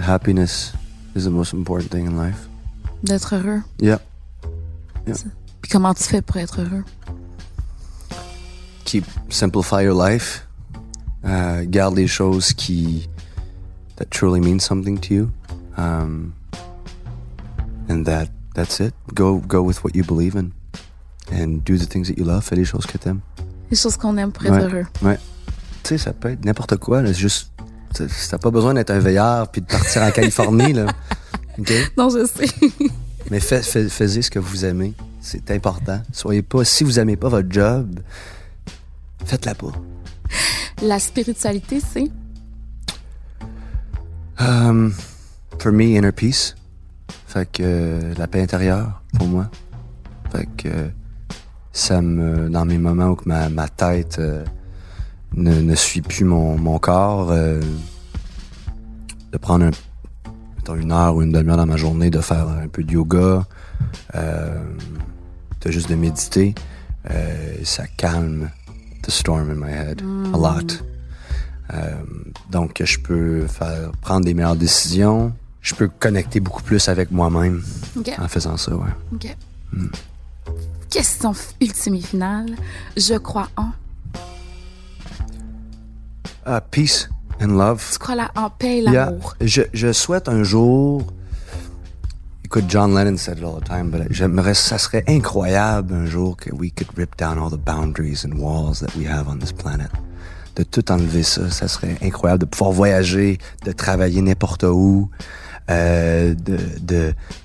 happiness 0.00 0.72
is 1.14 1.24
the 1.24 1.30
most 1.30 1.54
important 1.54 1.90
thing 1.90 2.06
in 2.06 2.16
life. 2.16 2.48
D'être 3.02 3.34
heureux. 3.34 3.62
Yeah. 3.80 4.00
yeah. 5.06 5.14
Puis 5.60 5.70
comment 5.70 5.94
tu 5.94 6.04
fais 6.04 6.22
pour 6.22 6.36
être 6.36 6.60
heureux? 6.60 6.84
Keep 8.84 9.04
simplify 9.30 9.82
your 9.82 9.94
life. 9.94 10.46
Uh, 11.24 11.64
garde 11.64 11.96
les 11.96 12.06
choses 12.06 12.52
qui 12.52 13.08
that 13.96 14.10
truly 14.10 14.40
mean 14.40 14.60
something 14.60 14.98
to 14.98 15.14
you. 15.14 15.32
Um, 15.76 16.34
and 17.88 18.04
that 18.04 18.28
that's 18.54 18.80
it. 18.80 18.94
Go 19.14 19.38
go 19.38 19.62
with 19.62 19.82
what 19.84 19.94
you 19.94 20.04
believe 20.04 20.34
in. 20.36 20.52
And 21.32 21.64
do 21.64 21.78
the 21.78 21.86
things 21.86 22.08
that 22.08 22.18
you 22.18 22.24
love. 22.24 22.44
Fais 22.44 22.56
les 22.56 22.66
choses 22.66 22.86
que 22.86 22.98
t'aimes. 22.98 23.20
Les 23.70 23.76
choses 23.76 23.96
qu'on 23.96 24.16
aime 24.18 24.32
pour 24.32 24.44
être 24.46 24.66
heureux. 24.66 24.86
Ouais. 25.02 25.18
Tu 25.82 25.90
sais, 25.90 25.98
ça 25.98 26.12
peut 26.12 26.30
être 26.30 26.44
n'importe 26.44 26.76
quoi. 26.76 27.04
C'est 27.06 27.14
juste 27.14 27.50
T'as 28.30 28.38
pas 28.38 28.50
besoin 28.50 28.74
d'être 28.74 28.90
un 28.90 28.98
veilleur 28.98 29.48
puis 29.48 29.60
de 29.60 29.66
partir 29.66 30.02
en 30.02 30.10
Californie, 30.10 30.72
là. 30.72 30.86
Non, 31.96 32.10
je 32.10 32.26
sais. 32.26 32.48
Mais 33.30 33.38
fais, 33.38 33.62
fais, 33.62 33.88
faites 33.88 34.22
ce 34.22 34.28
que 34.28 34.40
vous 34.40 34.64
aimez. 34.64 34.92
C'est 35.20 35.52
important. 35.52 36.02
Soyez 36.10 36.42
pas, 36.42 36.64
si 36.64 36.82
vous 36.82 36.98
aimez 36.98 37.14
pas 37.14 37.28
votre 37.28 37.48
job, 37.48 38.00
faites-la 39.24 39.54
pas. 39.54 39.72
La 40.82 40.98
spiritualité, 40.98 41.80
c'est? 41.80 42.10
Um, 44.38 44.92
for 45.58 45.72
me, 45.72 45.96
inner 45.96 46.12
peace. 46.12 46.54
Fait 47.26 47.50
que 47.50 47.62
euh, 47.62 48.14
la 48.18 48.26
paix 48.26 48.42
intérieure, 48.42 49.02
pour 49.16 49.26
moi. 49.26 49.48
Fait 50.32 50.48
que 50.56 50.90
ça 51.72 52.00
me, 52.02 52.48
dans 52.48 52.64
mes 52.64 52.78
moments 52.78 53.10
où 53.10 53.16
ma, 53.26 53.48
ma 53.48 53.68
tête 53.68 54.18
euh, 54.18 54.44
ne, 55.34 55.60
ne 55.60 55.74
suit 55.74 56.02
plus 56.02 56.24
mon, 56.24 56.56
mon 56.58 56.78
corps, 56.78 57.30
euh, 57.30 57.60
de 59.32 59.38
prendre 59.38 59.66
un, 59.66 60.74
une 60.76 60.92
heure 60.92 61.16
ou 61.16 61.22
une 61.22 61.32
demi-heure 61.32 61.56
dans 61.56 61.66
ma 61.66 61.76
journée, 61.76 62.10
de 62.10 62.20
faire 62.20 62.48
un 62.48 62.68
peu 62.68 62.82
de 62.84 62.92
yoga, 62.92 63.44
euh, 64.14 64.64
de 65.60 65.70
juste 65.70 65.88
de 65.90 65.94
méditer, 65.94 66.54
euh, 67.10 67.56
ça 67.64 67.86
calme 67.86 68.50
the 69.04 69.10
storm 69.10 69.50
in 69.50 69.56
my 69.56 69.70
head 69.70 70.02
a 70.32 70.36
lot. 70.36 70.82
Euh, 71.72 71.94
donc, 72.50 72.82
je 72.84 72.98
peux 72.98 73.46
faire 73.46 73.90
prendre 74.00 74.24
des 74.24 74.34
meilleures 74.34 74.56
décisions. 74.56 75.32
Je 75.60 75.74
peux 75.74 75.88
connecter 75.88 76.40
beaucoup 76.40 76.62
plus 76.62 76.88
avec 76.88 77.10
moi-même 77.10 77.62
en 78.18 78.28
faisant 78.28 78.56
ça, 78.56 78.74
ouais. 78.74 78.90
OK. 79.14 79.36
Mm. 79.72 79.86
Question 80.90 81.32
ultime 81.60 81.94
et 81.94 82.00
finale. 82.00 82.54
Je 82.96 83.14
crois 83.14 83.48
en 83.56 83.70
Uh, 86.46 86.60
peace 86.70 87.08
and 87.40 87.56
love. 87.56 87.82
Tu 87.92 87.98
crois 87.98 88.16
là 88.16 88.30
en 88.36 88.50
paix 88.50 88.76
et 88.76 88.82
l'amour? 88.82 89.34
Je, 89.40 89.62
je 89.72 89.92
souhaite 89.94 90.28
un 90.28 90.42
jour. 90.42 91.06
Écoute, 92.54 92.70
John 92.70 92.94
Lennon 92.94 93.16
said 93.16 93.38
it 93.38 93.42
all 93.42 93.58
the 93.58 93.64
time, 93.64 93.90
but 93.90 94.02
j'aimerais, 94.10 94.54
ça 94.54 94.78
serait 94.78 95.02
incroyable 95.08 95.92
un 95.92 96.06
jour 96.06 96.36
que 96.36 96.54
we 96.54 96.70
could 96.70 96.96
rip 96.96 97.16
down 97.16 97.36
all 97.36 97.50
the 97.50 97.58
boundaries 97.58 98.24
and 98.24 98.38
walls 98.38 98.78
that 98.78 98.94
we 98.96 99.08
have 99.08 99.26
on 99.26 99.40
this 99.40 99.50
planet. 99.50 99.90
De 100.54 100.62
tout 100.62 100.92
enlever 100.92 101.24
ça, 101.24 101.50
ça 101.50 101.66
serait 101.66 101.96
incroyable 102.00 102.42
de 102.42 102.44
pouvoir 102.44 102.70
voyager, 102.70 103.38
de 103.64 103.72
travailler 103.72 104.22
n'importe 104.22 104.62
où, 104.62 105.10
euh, 105.68 106.32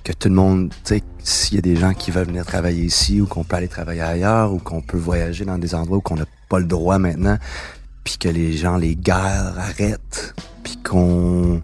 que 0.03 0.13
tout 0.13 0.29
le 0.29 0.35
monde, 0.35 0.69
tu 0.83 0.97
sais, 0.97 1.03
s'il 1.23 1.55
y 1.55 1.57
a 1.57 1.61
des 1.61 1.75
gens 1.75 1.95
qui 1.95 2.11
veulent 2.11 2.27
venir 2.27 2.45
travailler 2.45 2.83
ici 2.83 3.19
ou 3.19 3.25
qu'on 3.25 3.43
peut 3.43 3.55
aller 3.55 3.67
travailler 3.67 4.01
ailleurs 4.01 4.53
ou 4.53 4.59
qu'on 4.59 4.81
peut 4.81 4.99
voyager 4.99 5.43
dans 5.43 5.57
des 5.57 5.73
endroits 5.73 5.97
où 5.97 6.01
qu'on 6.01 6.17
n'a 6.17 6.27
pas 6.49 6.59
le 6.59 6.67
droit 6.67 6.99
maintenant, 6.99 7.39
puis 8.03 8.19
que 8.19 8.29
les 8.29 8.53
gens, 8.55 8.77
les 8.77 8.95
guerres 8.95 9.55
arrêtent, 9.57 10.35
puis 10.61 10.77
qu'on 10.87 11.63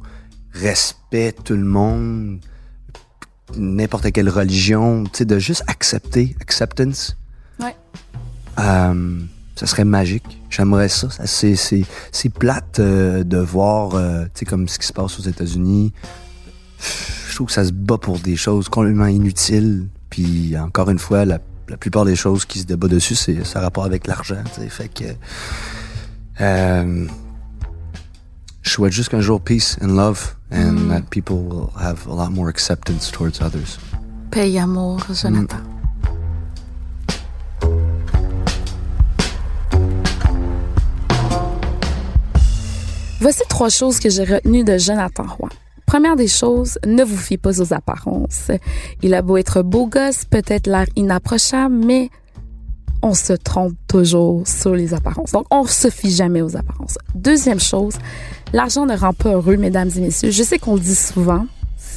respecte 0.52 1.44
tout 1.44 1.54
le 1.54 1.64
monde, 1.64 2.40
n'importe 3.56 4.12
quelle 4.12 4.30
religion, 4.30 5.04
tu 5.06 5.10
sais, 5.20 5.26
de 5.26 5.40
juste 5.40 5.64
accepter, 5.68 6.36
acceptance. 6.42 7.18
Ouais. 7.60 7.76
Euh, 8.60 9.20
ça 9.56 9.68
serait 9.68 9.86
magique. 9.86 10.42
J'aimerais 10.50 10.90
ça. 10.90 11.08
c'est, 11.26 11.56
c'est, 11.56 11.84
c'est 12.12 12.30
plate 12.30 12.80
euh, 12.80 13.24
de 13.24 13.38
voir, 13.38 13.96
euh, 13.96 14.24
tu 14.26 14.40
sais, 14.40 14.46
comme 14.46 14.68
ce 14.68 14.80
qui 14.80 14.88
se 14.88 14.94
passe 14.94 15.20
aux 15.20 15.24
États-Unis. 15.24 15.94
Je 17.30 17.36
trouve 17.36 17.48
que 17.48 17.54
ça 17.54 17.66
se 17.66 17.72
bat 17.72 17.98
pour 17.98 18.20
des 18.20 18.36
choses 18.36 18.70
complètement 18.70 19.08
inutiles. 19.08 19.88
Puis 20.10 20.56
encore 20.58 20.90
une 20.90 21.00
fois, 21.00 21.26
la, 21.26 21.40
la 21.68 21.78
plupart 21.78 22.06
des 22.06 22.16
choses 22.16 22.46
qui 22.46 22.60
se 22.60 22.66
débattent 22.66 22.92
dessus, 22.92 23.16
c'est 23.16 23.46
ça 23.46 23.60
rapport 23.60 23.86
avec 23.86 24.08
l'argent. 24.08 24.44
tu 24.54 24.62
sais. 24.62 24.70
Fait 24.70 24.88
que 24.88 25.04
euh, 26.42 27.08
je 28.66 28.72
souhaite 28.72 28.92
juste 28.92 29.10
qu'un 29.10 29.22
jour 29.22 29.40
peace 29.40 29.78
and 29.82 29.96
love 29.96 30.36
and 30.52 30.90
that 30.90 31.04
people 31.12 31.38
will 31.38 31.70
have 31.80 32.08
a 32.08 32.14
lot 32.14 32.32
more 32.32 32.50
acceptance 32.50 33.12
towards 33.12 33.40
others. 33.42 33.78
Paix 34.32 34.52
et 34.52 34.60
amour, 34.60 35.00
Jonathan. 35.14 35.58
Voici 43.22 43.44
trois 43.50 43.70
choses 43.70 44.00
que 44.00 44.10
j'ai 44.10 44.24
retenues 44.24 44.64
de 44.64 44.78
Jonathan 44.78 45.26
Roy. 45.26 45.50
Première 45.86 46.16
des 46.16 46.28
choses, 46.28 46.78
ne 46.86 47.04
vous 47.04 47.18
fiez 47.18 47.38
pas 47.38 47.62
aux 47.62 47.74
apparences. 47.74 48.52
Il 49.02 49.14
a 49.14 49.22
beau 49.22 49.38
être 49.38 49.62
beau 49.62 49.88
gosse, 49.88 50.26
peut-être 50.26 50.68
l'air 50.68 50.86
inapprochable, 50.96 51.76
mais 51.76 52.10
on 53.02 53.14
se 53.14 53.34
trompe 53.34 53.76
toujours 53.88 54.48
sur 54.48 54.74
les 54.74 54.94
apparences. 54.94 55.32
Donc, 55.32 55.46
on 55.52 55.66
se 55.66 55.90
fie 55.90 56.12
jamais 56.12 56.42
aux 56.42 56.58
apparences. 56.58 56.98
Deuxième 57.14 57.60
chose, 57.60 57.96
l'argent 58.54 58.86
ne 58.86 58.96
rend 58.96 59.14
pas 59.14 59.30
heureux, 59.34 59.58
mesdames 59.58 59.90
et 59.96 60.00
messieurs. 60.00 60.32
Je 60.32 60.44
sais 60.44 60.60
qu'on 60.60 60.76
le 60.76 60.80
dit 60.80 60.96
souvent. 60.96 61.46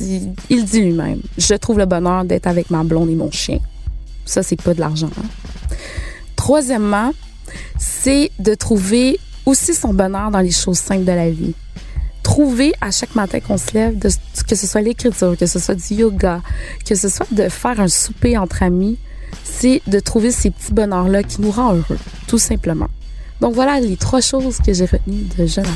Il 0.00 0.64
dit 0.64 0.80
lui-même. 0.80 1.20
Je 1.38 1.54
trouve 1.54 1.78
le 1.78 1.86
bonheur 1.86 2.24
d'être 2.24 2.46
avec 2.46 2.70
ma 2.70 2.84
blonde 2.84 3.10
et 3.10 3.14
mon 3.14 3.30
chien. 3.30 3.58
Ça, 4.24 4.42
c'est 4.42 4.60
pas 4.60 4.74
de 4.74 4.80
l'argent. 4.80 5.10
hein. 5.18 5.74
Troisièmement, 6.36 7.12
c'est 7.78 8.30
de 8.38 8.54
trouver 8.54 9.18
aussi 9.46 9.74
son 9.74 9.92
bonheur 9.94 10.30
dans 10.30 10.40
les 10.40 10.50
choses 10.50 10.78
simples 10.78 11.04
de 11.04 11.12
la 11.12 11.30
vie. 11.30 11.54
Trouver 12.22 12.72
à 12.80 12.90
chaque 12.90 13.14
matin 13.14 13.40
qu'on 13.40 13.56
se 13.56 13.72
lève, 13.72 13.98
que 13.98 14.54
ce 14.54 14.66
soit 14.66 14.82
l'écriture, 14.82 15.36
que 15.36 15.46
ce 15.46 15.58
soit 15.58 15.74
du 15.74 15.94
yoga, 15.94 16.42
que 16.84 16.94
ce 16.94 17.08
soit 17.08 17.26
de 17.32 17.48
faire 17.48 17.80
un 17.80 17.88
souper 17.88 18.36
entre 18.36 18.62
amis, 18.62 18.98
c'est 19.44 19.80
de 19.86 19.98
trouver 19.98 20.30
ces 20.30 20.50
petits 20.50 20.72
bonheurs-là 20.72 21.22
qui 21.22 21.40
nous 21.40 21.50
rendent 21.50 21.78
heureux, 21.78 21.98
tout 22.26 22.38
simplement. 22.38 22.88
Donc 23.40 23.54
voilà 23.54 23.80
les 23.80 23.96
trois 23.96 24.20
choses 24.20 24.58
que 24.58 24.72
j'ai 24.72 24.84
retenues 24.84 25.26
de 25.38 25.46
Jonathan. 25.46 25.72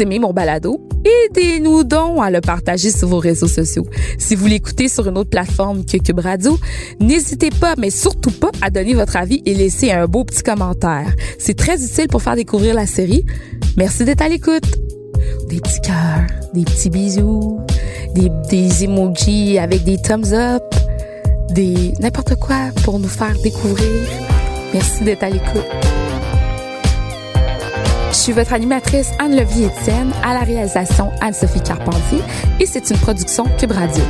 Aimez 0.00 0.18
mon 0.18 0.32
balado, 0.32 0.80
aidez-nous 1.04 1.84
donc 1.84 2.22
à 2.22 2.30
le 2.30 2.40
partager 2.40 2.90
sur 2.90 3.08
vos 3.08 3.18
réseaux 3.18 3.48
sociaux. 3.48 3.86
Si 4.18 4.34
vous 4.34 4.46
l'écoutez 4.46 4.88
sur 4.88 5.08
une 5.08 5.18
autre 5.18 5.30
plateforme 5.30 5.84
que 5.84 5.96
Cube 5.98 6.20
Radio, 6.20 6.58
n'hésitez 7.00 7.50
pas, 7.50 7.74
mais 7.78 7.90
surtout 7.90 8.30
pas, 8.30 8.50
à 8.62 8.70
donner 8.70 8.94
votre 8.94 9.16
avis 9.16 9.42
et 9.46 9.54
laisser 9.54 9.90
un 9.90 10.06
beau 10.06 10.24
petit 10.24 10.42
commentaire. 10.42 11.14
C'est 11.38 11.56
très 11.56 11.84
utile 11.84 12.08
pour 12.08 12.22
faire 12.22 12.36
découvrir 12.36 12.74
la 12.74 12.86
série. 12.86 13.24
Merci 13.76 14.04
d'être 14.04 14.22
à 14.22 14.28
l'écoute. 14.28 14.64
Des 15.48 15.60
petits 15.60 15.80
cœurs, 15.80 16.26
des 16.52 16.64
petits 16.64 16.90
bisous, 16.90 17.60
des, 18.14 18.30
des 18.50 18.84
emojis 18.84 19.58
avec 19.58 19.84
des 19.84 19.96
thumbs 19.98 20.32
up, 20.32 20.62
des 21.50 21.92
n'importe 22.00 22.36
quoi 22.36 22.70
pour 22.84 22.98
nous 22.98 23.08
faire 23.08 23.34
découvrir. 23.42 23.88
Merci 24.72 25.04
d'être 25.04 25.22
à 25.22 25.30
l'écoute. 25.30 25.93
Je 28.24 28.32
suis 28.32 28.40
votre 28.40 28.54
animatrice 28.54 29.10
Anne-Levier 29.18 29.66
Etienne, 29.66 30.10
à 30.22 30.32
la 30.32 30.44
réalisation 30.44 31.12
Anne-Sophie 31.20 31.60
Carpentier 31.60 32.22
et 32.58 32.64
c'est 32.64 32.88
une 32.88 32.96
production 32.96 33.44
Cube 33.58 33.72
Radio. 33.72 34.02